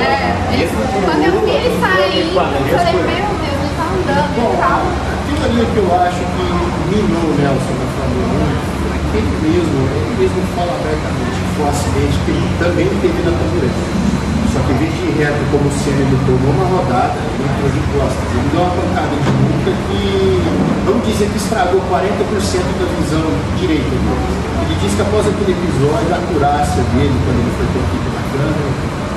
[0.01, 0.65] É,
[1.05, 4.81] quando eu vi ele saindo, eu falei, meu Deus, ele tá andando e tal.
[5.21, 6.45] aquilo ali que eu acho que
[6.89, 8.57] minou o Nelson na 1,
[8.97, 13.31] aquele mesmo, ele mesmo fala abertamente que foi um acidente que ele também teve na
[13.37, 14.16] tamboreta.
[14.57, 17.69] Só que em vez de ir reto como o ele tomou uma rodada, ele entrou
[17.69, 18.25] de costas.
[18.33, 20.01] Ele deu uma pancada de nuca que,
[20.81, 23.21] vamos dizer que estragou 40% da visão
[23.61, 24.33] direita dele.
[24.65, 28.23] Ele disse que após aquele episódio, a acurácia dele, quando ele foi ter equipe na
[28.33, 28.69] câmera,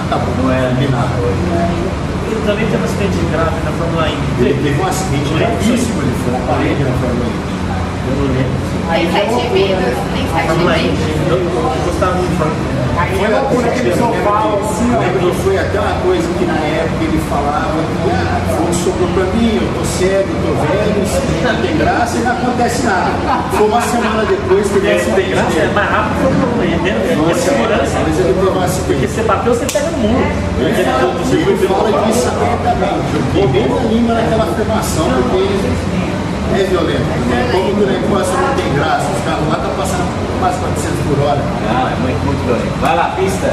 [0.04, 0.32] acabou.
[0.44, 1.16] Não era eliminado.
[1.24, 4.60] Ele também teve um acidente grave na Fórmula Ele Indy.
[4.60, 7.32] teve um acidente gravíssimo, ele foi na parede na Fórmula 1.
[7.32, 8.60] Eu não lembro.
[8.92, 11.00] Tem sete vidas, tem sete Fórmula Indy.
[11.00, 11.32] vidas.
[11.32, 12.79] Eu, eu gostava muito de Fórmula Indy.
[13.00, 15.32] Aí é loucura, aquele sofá, assim, ó.
[15.42, 17.72] foi até uma coisa que na época ele falava
[18.04, 21.76] que ah, foi sobrou pra mim, eu tô cego, eu tô velho, isso não tem
[21.78, 23.10] graça e não acontece nada.
[23.52, 26.30] Foi uma semana depois que É, ele se tem graça, é mais rápido que a
[26.40, 26.90] Fórmula Indy.
[26.90, 27.16] né?
[27.16, 27.96] Uma É semana segurança.
[27.96, 30.20] depois ele teve um Porque você bateu, você pega no mundo.
[30.60, 33.00] Ele fala, ele fala disso abertamente.
[33.14, 37.08] Eu fiquei bem na língua naquela afirmação, porque é violento.
[37.52, 41.40] Como que o negócio não tem graça, os carros lá passando quase 400 por hora.
[41.72, 42.80] Não, é muito, muito violento.
[42.80, 43.52] Vai lá, pista.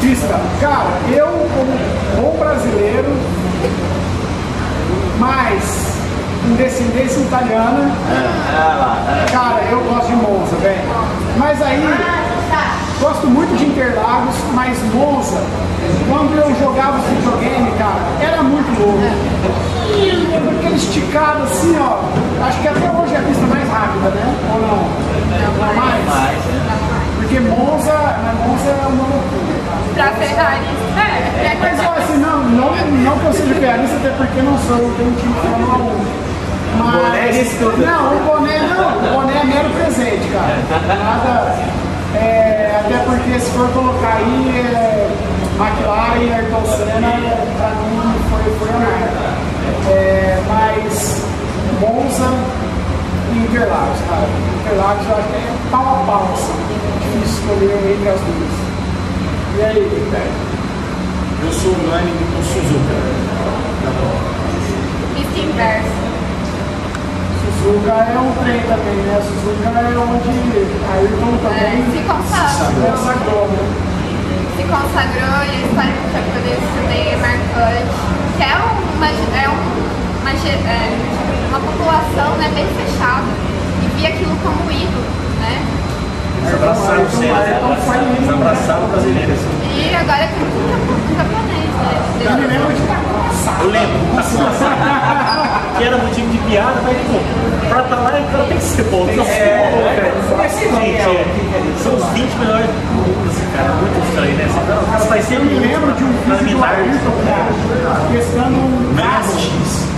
[0.00, 0.40] Pista.
[0.60, 1.78] Cara, eu como
[2.16, 3.16] bom brasileiro,
[5.18, 5.92] mas
[6.42, 7.90] com descendência italiana.
[8.54, 9.26] Ah lá.
[9.30, 10.80] Cara, eu gosto de Monza, velho.
[11.38, 11.82] Mas aí,
[13.02, 15.42] gosto muito de Interlagos, mas Monza,
[16.08, 19.02] quando eu jogava videogame, cara, era muito louco.
[20.58, 21.98] Aquele esticado assim, ó.
[22.46, 24.34] Acho que até hoje é a pista mais rápida, né?
[24.54, 24.78] Ou não?
[24.86, 26.04] Não mais?
[26.06, 26.78] Mais, né?
[27.16, 27.92] Porque Monza,
[28.46, 29.52] Monza é uma loucura.
[29.94, 30.62] Pra Ferrari.
[30.96, 34.56] É, é Mas ó, assim, não, não, não que eu seja pianista, até porque não
[34.58, 36.22] sou, eu tenho um time de Fórmula 1.
[36.78, 37.84] Mas, boné.
[37.84, 40.56] Não, o boné não, o boné é mero presente, cara.
[40.86, 41.81] Nada.
[42.14, 45.08] É, até porque se for colocar aí, é,
[45.58, 47.12] McLaren e Ayrton Senna,
[47.56, 48.00] pra mim
[48.30, 49.22] foi, foi honesto.
[49.88, 51.24] É, mas
[51.80, 52.30] Monza
[53.32, 54.28] e Interlagos, cara.
[54.60, 56.52] Interlagos eu acho que é pau a pau, assim.
[57.00, 58.54] Difícil escolher entre as duas.
[59.58, 60.52] E aí, Ricardo?
[61.44, 63.22] Eu sou unânime com Suzuka.
[65.14, 66.11] pista inversa.
[67.62, 69.22] Suzuka é um trem também, né?
[69.22, 70.34] Suzuka é onde
[70.92, 72.58] Ayrton É, também se consagrou.
[72.58, 73.62] se consagrou, né?
[74.56, 77.94] se consagrou e a história do japonês também é marcante.
[78.36, 79.72] Que é uma, é um-
[80.22, 80.98] uma, é,
[81.50, 83.30] uma população né, bem fechada
[83.82, 85.06] e via aquilo como ídolo,
[85.40, 85.62] né?
[86.42, 88.34] Eles abraçaram o Senna, Ayrton foi eles lindo.
[88.34, 89.32] abraçaram o brasileiro.
[89.32, 89.50] assim.
[89.78, 91.94] E agora tem muito japonês, né?
[92.26, 92.82] Eu me lembro de.
[93.62, 93.98] Eu lembro,
[95.78, 97.18] que era motivo de piada, mas pô,
[97.68, 99.06] pra estar lá o cara tem que ser bom.
[99.06, 100.12] Tem que ser bom, velho.
[100.48, 101.24] Gente, é,
[101.82, 103.68] são os 20 melhores do mundo, assim, cara.
[103.68, 104.36] É muito estranho,
[105.02, 107.50] Você, O cara vai ser Eu me lembro de um do Ayrton, cara,
[108.12, 109.32] testando um carro,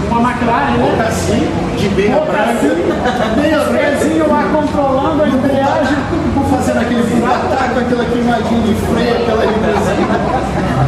[0.09, 1.07] uma McLaren, né?
[1.07, 5.97] Assim, de meia branca, Meio frezinho lá controlando a embreagem.
[6.51, 10.07] fazendo aquele buraco com aquela queimadinha de freio, aquela limusine.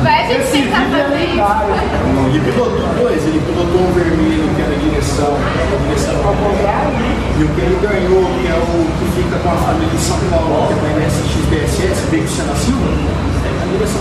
[0.03, 2.27] Vai a gente tentar vídeo é fazer isso.
[2.27, 7.17] Ele pilotou dois, ele pilotou um vermelho, que era a direção, a direção Ao contrário?
[7.39, 10.19] E o que ele ganhou, que é o que fica com a família em São
[10.31, 13.36] Paulo, que é da NSXBSS, veio o Sena Silva, é
[13.77, 14.01] direção.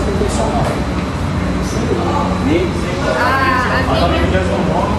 [3.18, 4.24] Ah, a minha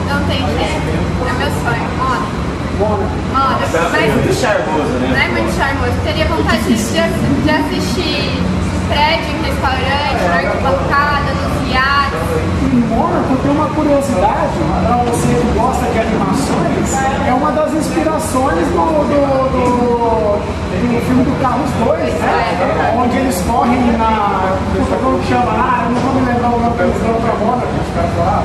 [0.09, 0.87] não tem jeito.
[1.27, 1.87] É meu sonho.
[1.99, 2.27] Moda.
[2.79, 2.99] Bom,
[3.33, 3.64] Moda.
[3.99, 5.24] É muito Mas charmoso, não né?
[5.24, 5.93] é muito charmoso.
[6.05, 8.55] Teria vontade de, de assistir
[8.89, 12.16] prédio em restaurante, na arquibancada, nos iates.
[12.72, 14.53] Em Mônaco tem uma curiosidade,
[14.84, 19.20] para você que gosta de animações, é uma das inspirações do, do,
[19.53, 22.95] do, do filme do Carros 2, né?
[22.97, 24.57] Onde eles correm na.
[25.03, 25.53] Como que chama?
[25.53, 27.66] Ah, eu não vou me lembrar o nome que eles dão pra Mônaco.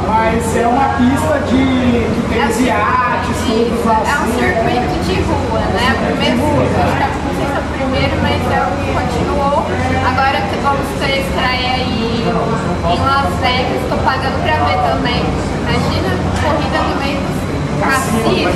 [0.08, 3.11] Mas é uma pista de que tem os iates, tudo lá
[3.42, 5.88] É um circuito de rua, né?
[5.92, 9.66] O primeiro, acho que não sei se é o primeiro, mas é o que continuou.
[10.06, 15.26] Agora vamos ter estreia aí em Las Vegas, tô pagando pra ver também.
[15.62, 17.42] Imagina, corrida no meio dos
[17.82, 18.56] cassinos,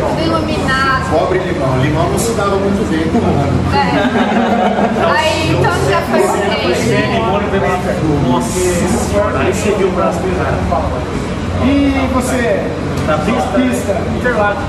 [0.00, 1.06] tudo iluminado.
[1.10, 3.22] Pobre limão, limão não se dava muito bem com.
[3.74, 3.86] É.
[5.06, 6.26] Aí então já foi o.
[8.28, 8.58] Nossa.
[9.38, 10.58] Aí você viu o braço pesado.
[11.62, 12.66] E você?
[13.06, 13.58] Na pista?
[13.58, 13.96] Pista.
[14.16, 14.62] Interlagos.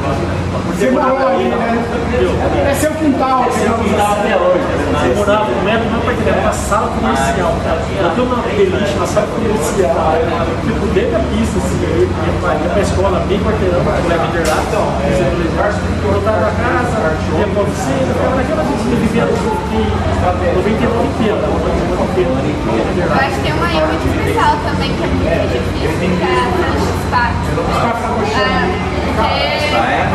[0.68, 1.84] Você morou aí, né?
[2.70, 4.20] É seu quintal, digamos assim.
[4.20, 4.64] Até hoje.
[4.92, 7.54] Você morava, não era não para era uma sala comercial.
[8.02, 10.14] Eu tenho uma beliche, uma sala comercial,
[10.66, 14.72] tipo, dentro da pista, assim, eu ia pra, escola, bem quarteirão, pra levar Interlagos,
[16.04, 20.91] eu tava na casa, ia pra oficina, ficava naquela que vivia no 99 inteiro, né?
[22.12, 27.18] Acho que tem uma muito especial também, que é muito difícil, que é a.
[28.32, 28.49] É,
[29.16, 29.39] porque...
[29.74, 30.05] Ah, é a.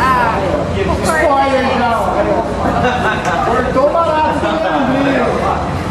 [0.00, 1.94] Ah, o Spoiler ó.
[3.46, 5.22] Cortou barato também, André.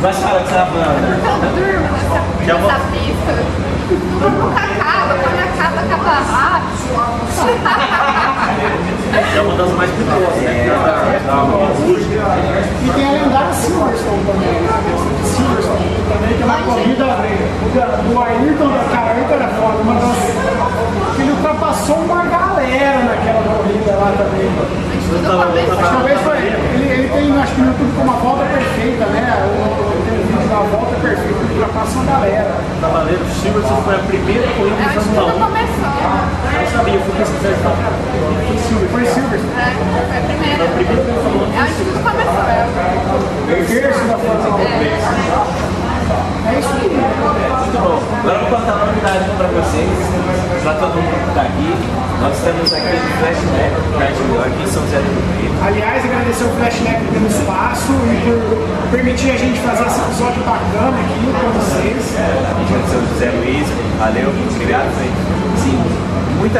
[0.01, 1.05] Mas fala que você tá falando.
[2.47, 3.33] É uma- nessa pista.
[3.87, 6.79] Tudo nunca acaba, quando acaba, acaba rápido.
[8.49, 10.65] É uma das mais perigosas, né?
[12.85, 14.69] E tem a lendária Silverstone também, né?
[15.23, 21.19] Silverstone também, que é uma corrida do Ayrton, cara, Ayrton era foda, uma das...
[21.19, 24.49] Ele ultrapassou uma galera naquela corrida lá também.
[25.09, 25.89] Tudo começou.
[25.89, 26.37] Talvez foi.
[26.37, 29.33] Ele, ele tem, acho que no YouTube, como a volta perfeita, né?
[29.45, 32.51] O- Tem um vídeo da volta perfeita, ultrapassa uma galera.
[32.79, 35.49] Cavaleiro Silverson foi a primeira corrida Fórmula tudo 1.
[36.79, 37.75] Eu sabia, eu fui pesquisar e falei,
[38.47, 38.87] foi Silverson.
[38.93, 39.51] Foi Silverstone.
[39.59, 40.63] É, foi a primeira.
[40.63, 42.43] A primeira que ele falou, É onde tudo começou.
[42.47, 42.63] É.
[43.51, 44.55] O berço da Fórmula
[45.75, 45.78] 1.
[46.09, 46.89] É isso aí.
[46.89, 48.01] Muito bom.
[48.01, 49.93] Agora eu vou contar uma novidade pra vocês,
[50.63, 51.69] pra todo mundo que tá aqui.
[52.19, 55.53] Nós estamos aqui no Flashback, Cartidor, aqui em São José do Rio.
[55.61, 60.97] Aliás, agradecer o Flashback pelo espaço e por permitir a gente fazer esse episódio bacana
[60.97, 62.01] aqui com vocês.
[62.17, 63.67] A gente Vítima de São José Luiz.
[63.99, 64.89] Valeu, obrigado.
[65.61, 65.77] Sim,
[66.39, 66.59] muita,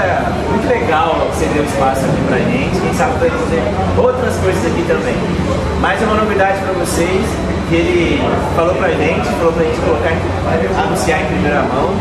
[0.50, 2.80] muito legal você deu espaço aqui pra gente.
[2.80, 3.64] Quem sabe fazer
[3.98, 5.18] outras coisas aqui também.
[5.82, 8.22] Mais uma novidade para vocês que ele
[8.56, 10.12] falou pra gente, falou pra gente colocar,
[10.84, 11.94] anunciar em primeira mão.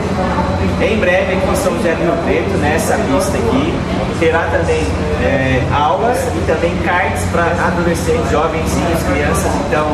[0.80, 3.74] Em breve aqui em São José do Rio Preto, nessa pista aqui,
[4.18, 4.82] terá também
[5.22, 9.52] é, aulas e também cards para adolescentes, jovenzinhos, crianças.
[9.66, 9.86] Então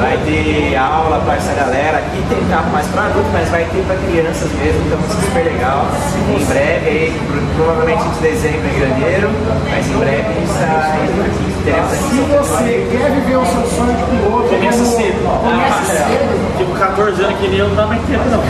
[0.00, 1.98] vai ter aula para essa galera.
[1.98, 5.26] Aqui tem carro mais para adultos, mas vai ter para crianças mesmo, então vai ser
[5.26, 5.86] super legal.
[6.28, 7.20] Em breve, aí,
[7.56, 9.30] provavelmente de dezembro em janeiro,
[9.70, 12.02] mas em breve a gente está aqui, teremos aqui.
[12.02, 15.18] Se você quer viver o seu sonho de piloto, Começa cedo.
[15.42, 16.21] Começa Ah, cedo.
[16.56, 18.42] Tipo, 14 anos que nem eu não dá mais tempo, não.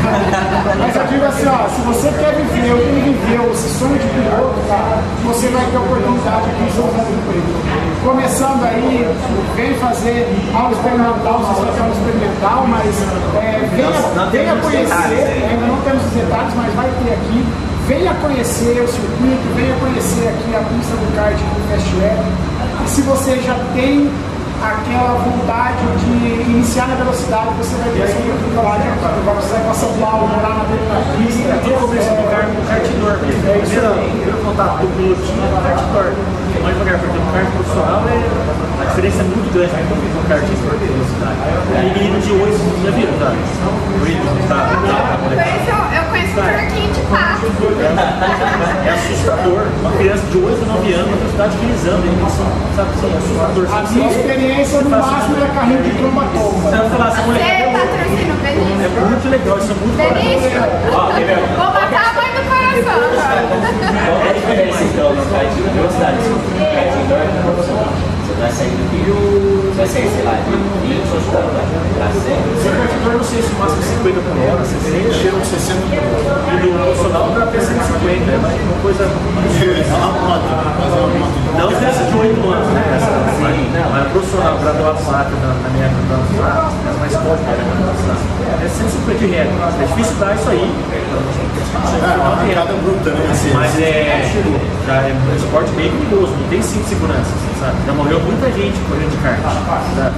[0.79, 4.07] Mas eu digo assim, ó, se você quer viver, ou quem viveu esse sonho de
[4.09, 7.53] piloto, cara, você vai ter oportunidade aqui em São José do Preto.
[8.03, 9.07] Começando aí,
[9.57, 12.95] vem fazer aula experimental, se você quer aula experimental, mas
[13.39, 15.47] é, venha, Não- não venha conhecer, ainda.
[15.51, 17.47] ainda não temos os detalhes, mas vai ter aqui.
[17.87, 22.23] Venha conhecer o circuito, venha conhecer aqui a pista do kart do Fast Web.
[22.85, 24.11] E se você já tem
[24.63, 28.83] aquela vontade de iniciar na velocidade, você vai ter essa oportunidade.
[29.03, 31.53] Agora você vai para São Paulo, morar na beira da pista.
[31.53, 33.49] No começo do kart, do kartidor mesmo.
[33.51, 36.07] É isso Primeiro, contato do pilotinho do kartidor.
[36.63, 40.23] Mais devagar, porque no kart profissional é, a diferença é muito grande né, quando no
[40.29, 41.39] kart de velocidade.
[41.75, 43.31] E menino de 8, já viram, tá?
[43.33, 46.02] O ritmo tá,
[48.85, 49.67] É assustador.
[49.81, 53.67] Uma criança de 8, 9 anos, a velocidade são, sabe assim, é assustador.
[53.71, 56.71] A minha experiência no máximo era carrinho de tromba-tomba.
[56.71, 59.01] Você vai falar, essa mulher Você patrocina o é Benício.
[59.03, 63.01] muito legal, isso é muito Gabriel, vou matar a mãe do coração.
[64.07, 66.23] Qual é a diferença então velocidade?
[67.03, 68.12] Indoor e profissional.
[68.33, 69.13] Você vai sair do Rio,
[69.69, 72.33] você vai sair, sei lá, de 20 para 100.
[72.33, 75.13] Esse kartidor, não sei se o máximo é 50 por hora, 60.
[75.13, 79.05] Chegam 60 E no profissional dá até 150, é uma coisa.
[79.05, 81.29] É uma uma.
[81.61, 82.83] Não essa de 8 anos, né?
[82.97, 86.17] Essa, sim, não, mas profissional, graduado máquina na, na minha época,
[86.89, 88.17] as mais fortes, né?
[88.65, 89.53] É 150 de regra.
[89.77, 90.73] É difícil dar isso aí.
[90.73, 93.29] É, uma arrancada bruta, né?
[93.31, 94.25] Assim, Mas é,
[94.87, 97.77] já é um esporte bem perigoso, não tem cinto de segurança, assim, sabe?
[97.87, 99.39] Já morreu muita gente correndo de kart.
[99.39, 100.15] sabe?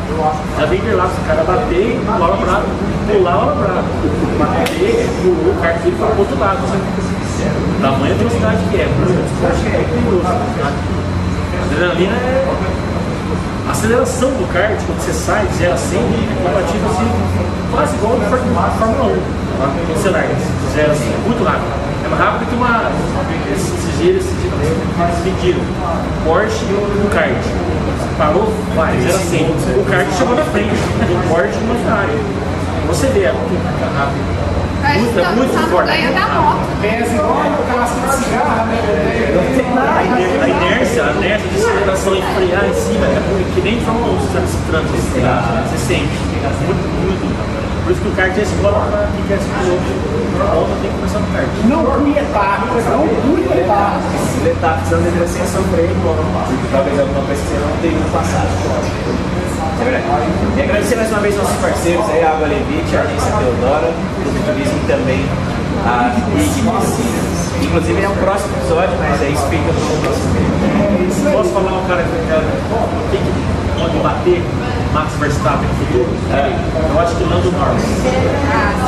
[0.59, 2.66] Já vem lá, se o cara bater, pular o bravo,
[3.07, 3.88] pular o bravo.
[4.38, 6.59] Bater, pulou o kart dele para o outro lado.
[6.64, 6.82] Sabe?
[7.82, 10.24] Da velocidade que é, por exemplo, é perigoso.
[11.62, 12.49] Adrenalina é.
[13.66, 16.03] A aceleração do kart, quando você sai de 0 a 100, é
[16.45, 17.11] compatível assim,
[17.72, 19.22] quase igual ao Fórmula Fórmula 1.
[19.57, 21.84] Quando você larga de 0 a 100, é muito rápido.
[22.05, 22.90] É mais rápido que uma.
[23.55, 25.61] Esses exageros, eles mediram.
[26.24, 27.32] Porsche e o kart.
[28.18, 29.46] Parou, vai, 0 a 100.
[29.46, 32.18] O kart chegou na frente, o Porsche e uma Ferrari.
[32.88, 34.74] Você vê, muito rápido.
[34.85, 35.87] Que Muito, é no forte.
[35.89, 36.61] ganho da moto.
[36.80, 38.78] Pesa igual uma casca de cigarro, né?
[39.74, 43.61] A iner- a inércia, a inércia de aceleração e frear em cima é muito que
[43.62, 46.16] nem Fórmula 1, você sabe, esse trânsito, você sente.
[46.66, 47.35] Muito, muito.
[47.85, 49.39] Por isso que o kart é a escola para quem quer.
[50.39, 51.49] Na volta tem que começar no kart.
[51.68, 54.03] Não pule etapas, não pule etapas.
[54.41, 59.34] Ele tá precisando de você sofrer, porque talvez alguma coisa que você não no passado.
[59.81, 60.27] É verdade.
[60.57, 64.22] E agradecer mais uma vez nossos parceiros aí, a Água Levite, a Agência Teodora, o
[64.22, 65.27] Clube Turismo e também
[65.85, 66.85] a Big Piscinas.
[67.62, 71.33] Inclusive é um próximo episódio, mas aí isso fica para o próximo vídeo.
[71.33, 72.09] Posso falar um cara que
[73.79, 74.43] pode bater
[74.93, 76.09] Max Verstappen no futuro?
[76.31, 77.83] Eu acho que Lando Norris.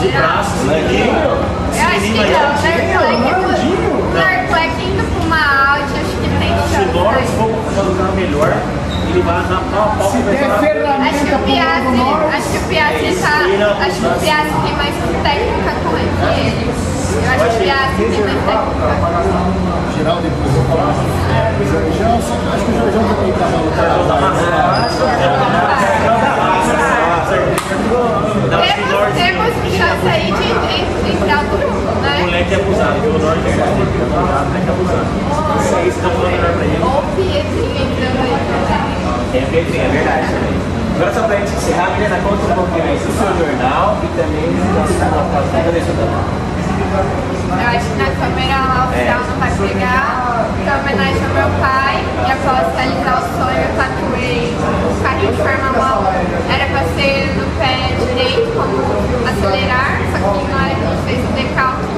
[0.00, 1.16] De braços, Landinho.
[1.16, 3.02] Eu acho que não.
[3.02, 3.56] Leclerc
[4.14, 6.92] Leclerc indo pra uma Audi, acho que tem Se chance.
[6.96, 7.36] Norris né?
[7.36, 8.56] for para um lugar melhor,
[9.24, 10.86] na pau pau Se o der Verstappen.
[11.06, 12.00] Acho que ferramenta o Piazzi,
[12.36, 13.36] acho que o Piazzi tá.
[13.86, 16.64] Acho que o Piazzi tem mais técnica com ele que ele.
[16.66, 18.86] Eu acho que o Piazzi tem mais técnica.
[19.96, 20.94] Geral depois eu falar.
[21.66, 23.46] Jorjão, só que eu acho que o Jorjão também tá
[28.56, 32.20] Temos, temos chance aí de, entrar todo mundo, O né?
[32.20, 35.06] moleque é abusado, o Norris é abusado, o moleque é abusado.
[35.60, 36.78] Isso aí, isso tá falando pra ele.
[36.82, 37.95] Ou o Pietrinho.
[39.36, 40.56] Tem a Pedrinha, é verdade também.
[40.96, 44.48] Agora só pra gente encerrar, Milena, conta um pouquinho aí do seu jornal e também
[44.48, 45.28] do nosso canal.
[45.28, 46.24] Cadê seu canal?
[47.52, 50.48] Eu acho que na câmera lá o céu não vai pegar.
[50.56, 55.40] Em homenagem ao meu pai e após realizar o sonho, eu tatuei o carrinho de
[55.44, 56.56] Fórmula 1.
[56.56, 58.72] Era pra ser no pé direito, como
[59.20, 61.92] acelerar, só que na hora que a gente fez o decalque,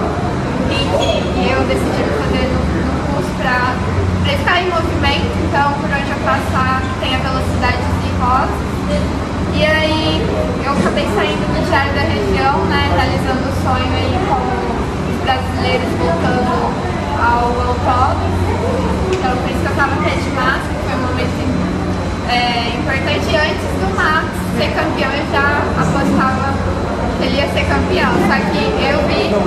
[0.74, 0.90] e
[1.38, 3.78] que eu decidi fazer no, no curso pra,
[4.28, 8.52] ele ficar em movimento, então por onde eu passar tem a velocidade de rosa.
[9.56, 10.20] E aí
[10.64, 12.92] eu acabei saindo no itinerário da região, né?
[12.92, 14.44] Realizando o sonho aí com
[15.08, 16.76] os brasileiros voltando
[17.16, 18.36] ao autódromo.
[19.16, 21.40] Então por isso que eu tava até de máscara, foi um momento
[22.28, 23.24] é, importante.
[23.32, 24.28] E antes do Max
[24.60, 26.52] ser campeão, eu já apostava
[27.16, 28.12] que ele ia ser campeão.
[28.28, 29.40] Só que eu vi o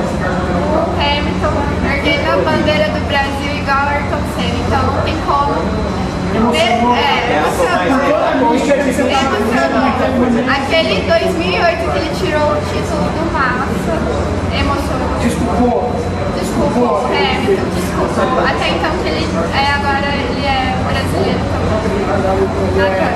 [0.98, 1.56] Hamilton
[1.86, 4.58] erguendo a bandeira do Brasil igual o Ayrton Senna.
[4.66, 5.54] Então não tem como.
[6.32, 7.02] É, a naquele momento.
[7.32, 7.82] Emocionou.
[10.50, 13.94] Aquele 2008 que ele tirou o título do Massa,
[14.56, 15.12] emocionou.
[15.22, 15.92] Desculpou.
[16.32, 18.42] Desculpa, Hamilton, desculpa.
[18.48, 21.72] Até então que ele é agora ele é brasileiro também.
[22.80, 23.12] É.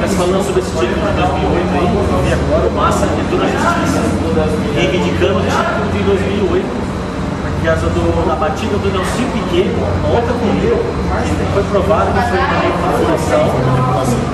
[0.00, 3.46] Mas falando sobre esse título de 2008 aí, eu vi agora, o Massa entrou na
[3.46, 4.00] justiça,
[4.74, 6.95] reivindicando o título de 2008,
[7.66, 12.22] por causa do, da batida do Nelson Piquet, uma outra corrida, que foi provado que
[12.30, 13.42] foi uma manipulação.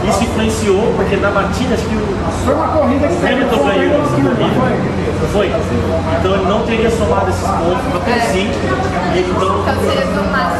[0.07, 2.03] Isso influenciou, porque na batida, acho que o
[2.45, 4.93] Foi uma corrida que o Hamilton foi ganhou essa corrida,
[5.33, 5.49] foi?
[5.49, 8.13] Então ele não teria somado esses pontos para.
[8.13, 10.53] E ele, então, Então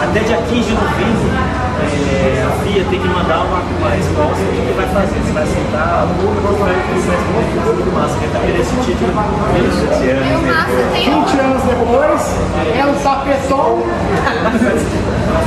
[0.00, 1.28] até dia 15 de novembro,
[1.84, 5.20] é, a FIA tem que mandar uma, uma resposta do que vai fazer.
[5.24, 9.12] Se vai aceitar ou vai vai responder do Massa, que ele tá querendo esse título.
[9.60, 13.82] Esse E ano, o Massa tem 20 anos depois, é o tapetão.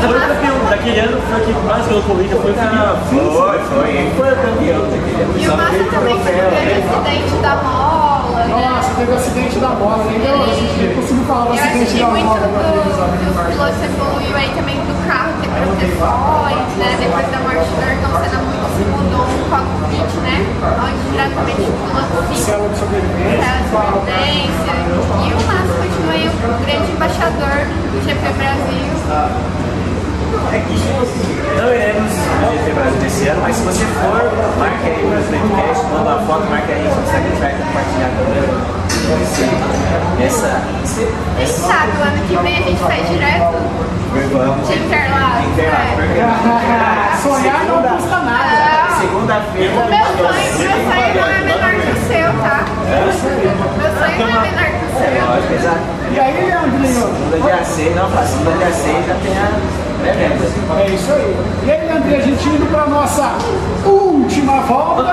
[0.01, 2.77] Foi o campeão daquele ano, foi o que mais ganhou corrida, foi o Felipe.
[3.09, 4.11] Foi, foi.
[4.17, 5.33] Foi o campeão daquele ano.
[5.37, 8.69] E o Massa também teve o acidente da mola, né?
[8.69, 11.83] Nossa, teve o acidente da bola, nem deu, a gente conseguiu falar do Eu acidente
[11.83, 13.07] assisti da muito bola do, na televisão.
[13.07, 16.89] dos pilotos evoluiu aí também do carro ter proteções, né?
[16.99, 20.45] Depois da morte do Ayrton Senna muito se mudou um cockpit, né?
[20.61, 23.41] Onde diretamente o piloto fica Célula de sobrevivência.
[25.17, 27.57] E o Massa continua aí o grande embaixador
[27.89, 28.85] do GP Brasil.
[31.57, 34.21] Não iremos no GP Brasil desse ano, mas se você for,
[34.59, 38.45] marque aí o podcast, manda uma foto, marque aí, se você vai compartilhar também.
[40.23, 40.61] Essa.
[41.37, 43.57] Quem sabe o ano que vem a gente faz direto
[44.13, 45.47] de Interlagos.
[47.21, 48.37] Sonhar não custa nada.
[48.49, 49.73] Ah, Segunda-feira.
[49.73, 52.63] O meu sonho, meu sonho não é menor que o seu, tá?
[52.87, 53.43] Meu sonho
[54.19, 55.11] não é menor que o seu.
[55.27, 55.81] Lógico, exato.
[56.13, 56.93] E aí, Leandrinho?
[56.93, 59.51] Segunda dia 6, não, faz segunda dia 6 já tem a.
[60.07, 60.81] É.
[60.81, 61.35] É isso aí.
[61.65, 63.33] E aí, Leandrinho, a gente indo para nossa
[63.85, 65.03] última volta.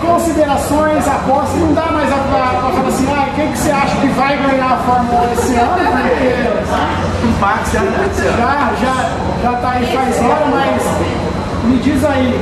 [0.00, 4.36] Considerações, apostas, não dá mais para falar assim, ah, quem que você acha que vai
[4.36, 5.76] ganhar a Fórmula 1 esse ano?
[7.22, 8.32] Porque Max já aconteceu.
[8.32, 9.10] já, já,
[9.42, 10.82] já tá aí faz hora, mas
[11.64, 12.38] me diz aí,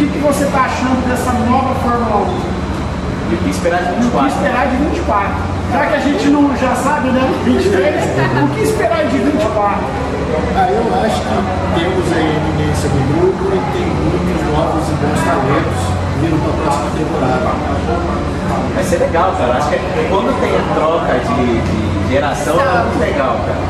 [0.00, 3.32] que, que você tá achando dessa nova Fórmula 1?
[3.32, 4.28] E o que esperar de O que 24?
[4.32, 5.32] esperar de 24?
[5.72, 7.20] Já que a gente não já sabe, né?
[7.44, 8.04] 23,
[8.42, 9.84] o que esperar de 24?
[10.56, 11.36] Ah, eu acho que
[11.76, 15.80] temos aí a eminência do grupo e tem muitos novos e bons talentos
[16.20, 17.52] vindo para a próxima temporada.
[18.74, 19.52] Vai ser legal, cara.
[19.58, 19.76] Acho que
[20.08, 23.60] quando tem a troca de, de geração é muito legal, cara.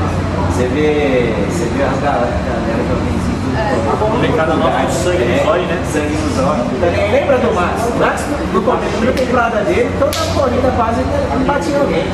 [0.47, 4.11] Você vê, você vê as galera, a galera jovenzinha tudo.
[4.11, 5.83] Molecada nova com sangue nos olhos, né?
[5.93, 6.67] Sangue nos olhos.
[7.13, 7.95] Lembra do Max?
[7.99, 11.03] Max, no começo da temporada dele, toda a corrida quase
[11.47, 12.07] batia alguém.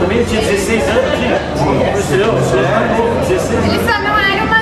[0.00, 1.92] Também tinha 16 anos, tinha?
[1.92, 2.28] Percebeu?
[2.28, 3.74] É, 16 anos.
[3.74, 4.58] Ele só não era uma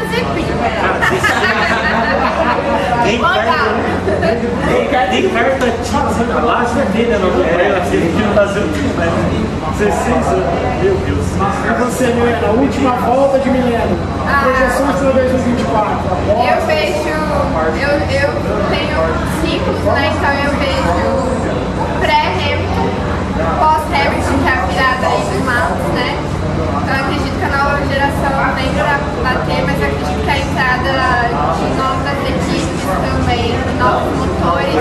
[3.06, 3.32] Tem Legal.
[4.90, 7.18] carta, tem carta tinta lá, você vai ver, né?
[7.22, 8.62] Não é, assim, aqui no Brasil,
[8.96, 11.26] mas 16 anos, meu Deus.
[11.36, 13.96] E você, Milena, última volta de milênio.
[14.26, 14.42] Ah.
[14.42, 16.02] Projeções para 2024.
[16.26, 17.14] Eu vejo,
[17.78, 18.30] eu, eu
[18.74, 18.98] tenho
[19.40, 20.10] ciclos, né?
[20.16, 22.90] Então eu vejo o pré-Hamilton,
[23.60, 26.10] pós-Hamilton, que é a virada aí do Max, né?
[26.82, 30.38] Então eu acredito que a nova geração vem para bater, mas eu acredito que a
[30.38, 30.90] entrada
[31.54, 32.55] de novas equipes
[32.94, 34.74] também, novos motores,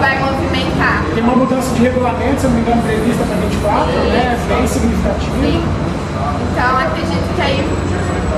[0.00, 1.04] vai movimentar.
[1.14, 4.38] Tem uma mudança de regulamento, se eu não me engano, prevista para 24, né?
[4.48, 5.36] Bem significativa.
[5.40, 5.64] Sim.
[6.52, 7.60] Então acredito que aí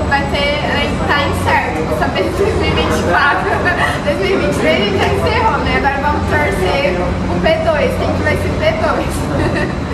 [0.09, 3.51] vai ter, aí tá incerto, saber de 2024,
[4.05, 5.77] 2023 a gente já encerrou, né?
[5.79, 9.79] Agora vamos torcer o P2, quem que vai ser o P2?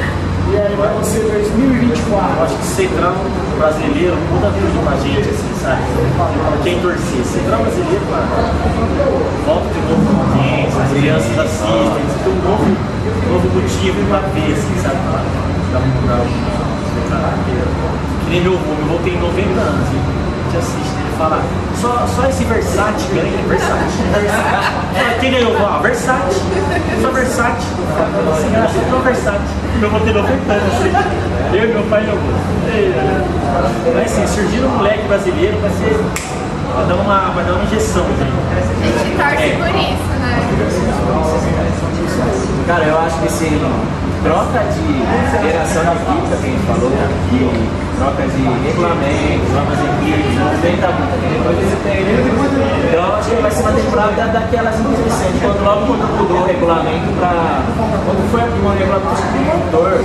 [0.54, 2.44] E aí vai ser 2024.
[2.44, 3.16] Acho que Central
[3.58, 5.82] brasileiro muda tudo pra gente, assim, sabe?
[6.14, 7.24] Pra quem torcer.
[7.26, 8.30] Central brasileiro, mano,
[9.44, 14.20] volta de novo com audiência, as crianças assistem, tem um novo, um novo motivo pra
[14.30, 14.94] ver, assim, sabe?
[15.10, 15.26] Pra,
[15.74, 16.30] pra mudar o
[17.10, 17.66] caráter.
[18.22, 21.42] Que nem meu avô, meu avô tem 90 anos, a gente assiste, ele fala,
[21.80, 25.20] só, só esse Versace ganha, Versace, Versace.
[25.20, 25.56] Quem ganhou?
[25.58, 26.40] Ah, Versace,
[27.00, 27.66] só Versace.
[28.32, 29.64] Assim, ah, só Versace.
[29.78, 30.92] Meu avô tem 90 anos, assim.
[31.56, 32.16] Eu e meu pai não
[33.94, 36.00] Mas assim, surgiu um moleque brasileiro, vai ser.
[36.74, 38.32] Vai dar uma, vai dar uma injeção, gente.
[38.50, 41.33] A gente torce por isso, né?
[42.66, 43.60] Cara, eu acho que esse
[44.22, 45.04] troca de
[45.42, 50.76] geração de equipe, que a gente falou, de troca de regulamento, novas equipes, não vem
[50.76, 52.54] da muito
[52.88, 55.40] Então acho que vai ser uma temporada daquelas interessantes.
[55.42, 57.62] Quando logo quando mudou o regulamento para.
[58.04, 60.04] Quando foi o regulamento de motor,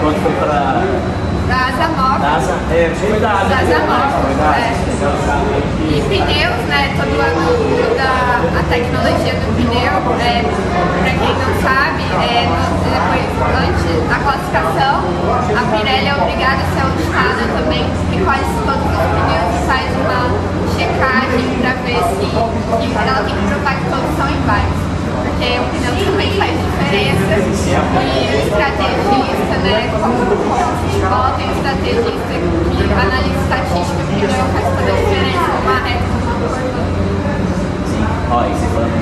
[0.00, 0.82] quando foi para
[1.46, 2.18] Da asa nova.
[2.18, 3.48] da asa, é, foi da asa.
[3.48, 4.74] Da asa nova, é.
[5.88, 6.94] E pneus, né?
[6.96, 8.08] Todo ano muda
[8.58, 9.94] a tecnologia do pneu.
[10.20, 12.50] É, pra quem não sabe, é,
[12.82, 13.30] depois,
[13.62, 14.94] antes da classificação,
[15.54, 19.86] a Pirelli é obrigada a ser auditada também em quase todos os pneus e faz
[20.02, 20.20] uma
[20.74, 24.75] checagem pra ver se e ela tem que provar que todos são iguais.
[25.36, 30.16] Porque o pneu também faz diferença e o estrategista, né, como,
[30.80, 35.52] futebol, tem um estrategista que analisa estatística, o pneu faz toda a diferença
[35.84, 36.48] reta como
[37.84, 38.00] Sim.
[38.30, 38.96] Ó, e você falando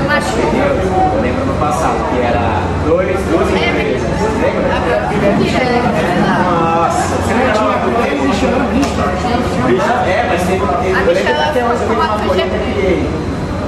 [0.51, 0.75] pneu,
[1.15, 4.03] eu lembro no passado que era dois, duas empresas.
[4.43, 4.75] Lembra?
[6.51, 7.47] Nossa, Tinha
[8.03, 9.15] três Michelin, Michelin.
[10.11, 13.09] É, mas teve, A eu lembro que até hoje teve uma polêmica que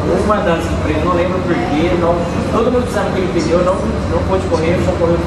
[0.07, 2.15] uma das empresas, não lembro porquê, não,
[2.53, 5.21] todo mundo usava aquele pneu, não, não pôde correr, só correu a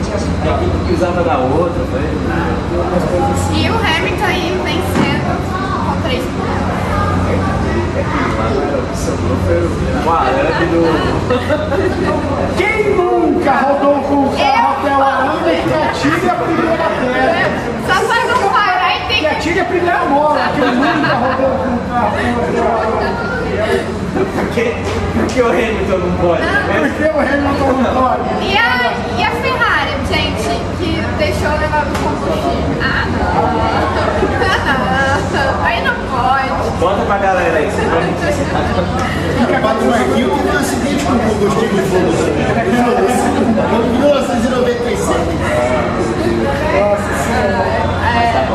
[0.55, 1.83] equipe que usava da outra.
[1.91, 2.01] Foi,
[3.53, 6.69] E o Hamilton aí vencendo com três pneus.
[7.95, 8.29] é que
[10.07, 10.81] o arame do.
[12.57, 17.49] Quem nunca rodou com o carro até o arame que atire a primeira pedra?
[17.85, 20.39] Só pra não parar e tem Que atire a primeira mola.
[20.55, 22.99] Quem nunca rodou com o carro até o arame?
[24.49, 24.73] Por que,
[25.13, 26.41] por que o Hamilton não pode?
[26.41, 28.23] Por que o Hamilton não pode?
[28.41, 32.81] E a, e a Ferrari, gente, que deixou levar o combustível?
[32.81, 33.19] Ah, não.
[34.41, 35.63] Ah, não.
[35.63, 36.49] Aí não pode.
[36.79, 37.85] Bota pra galera aí, você
[39.45, 42.09] vai A Pato Marquinhos teve um acidente com combustível de fogo.
[43.85, 45.19] Em 1997.
[46.73, 46.89] É,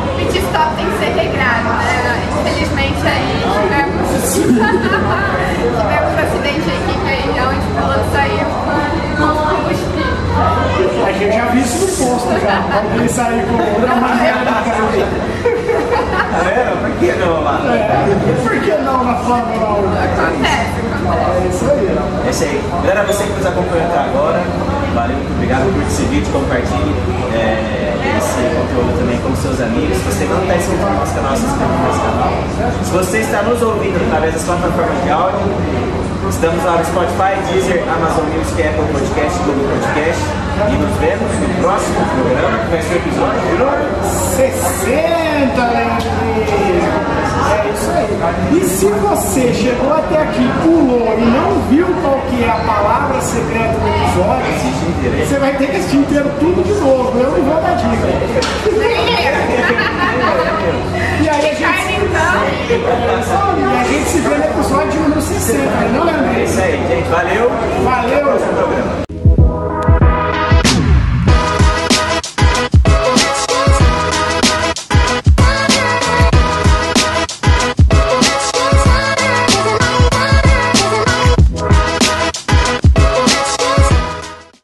[0.05, 2.23] o pit stop tem que ser regrado, né?
[2.41, 4.35] Infelizmente aí tivemos,
[5.81, 8.47] tivemos um acidente aqui que onde o piloto saiu
[9.17, 10.15] combustível.
[11.07, 12.57] A gente já viu isso no posto já.
[12.77, 14.35] Alguém sair com uma maneira.
[16.35, 16.75] Tá vendo?
[16.81, 17.61] Por que não lá?
[17.65, 17.79] É,
[18.43, 19.85] por que não na Fórmula 1?
[20.05, 21.45] Acontece, acontece.
[21.45, 21.87] É isso aí.
[22.27, 22.65] É isso aí.
[22.83, 24.43] Galera, você que nos acompanhou até agora,
[24.95, 25.73] valeu, muito obrigado.
[25.73, 26.95] Curte esse vídeo, compartilhe
[27.35, 29.97] é, esse conteúdo também com seus amigos.
[29.99, 32.33] Se você não está inscrito no nosso canal, se inscreva no nosso canal.
[32.83, 35.47] Se você está nos ouvindo através das plataformas de áudio,
[36.29, 40.23] estamos lá no Spotify, Deezer, Amazon Music, Apple Podcast, Google Podcast.
[40.55, 43.85] E nos vemos no próximo programa, que vai ser o episódio número
[44.37, 47.04] 60, Leandrinho.
[47.55, 48.59] É isso aí.
[48.59, 53.21] E se você chegou até aqui, pulou e não viu qual que é a palavra
[53.21, 57.19] secreta do episódio, você vai ter que assistir inteiro tudo de novo.
[57.19, 58.09] Eu não vou dar dica.
[61.23, 62.45] E aí a gente, então.
[63.59, 65.59] e a gente se vê no episódio número 60,
[65.93, 66.45] não É Leandrinho?
[66.45, 67.09] isso aí, gente.
[67.09, 67.51] Valeu.
[67.85, 69.14] Valeu!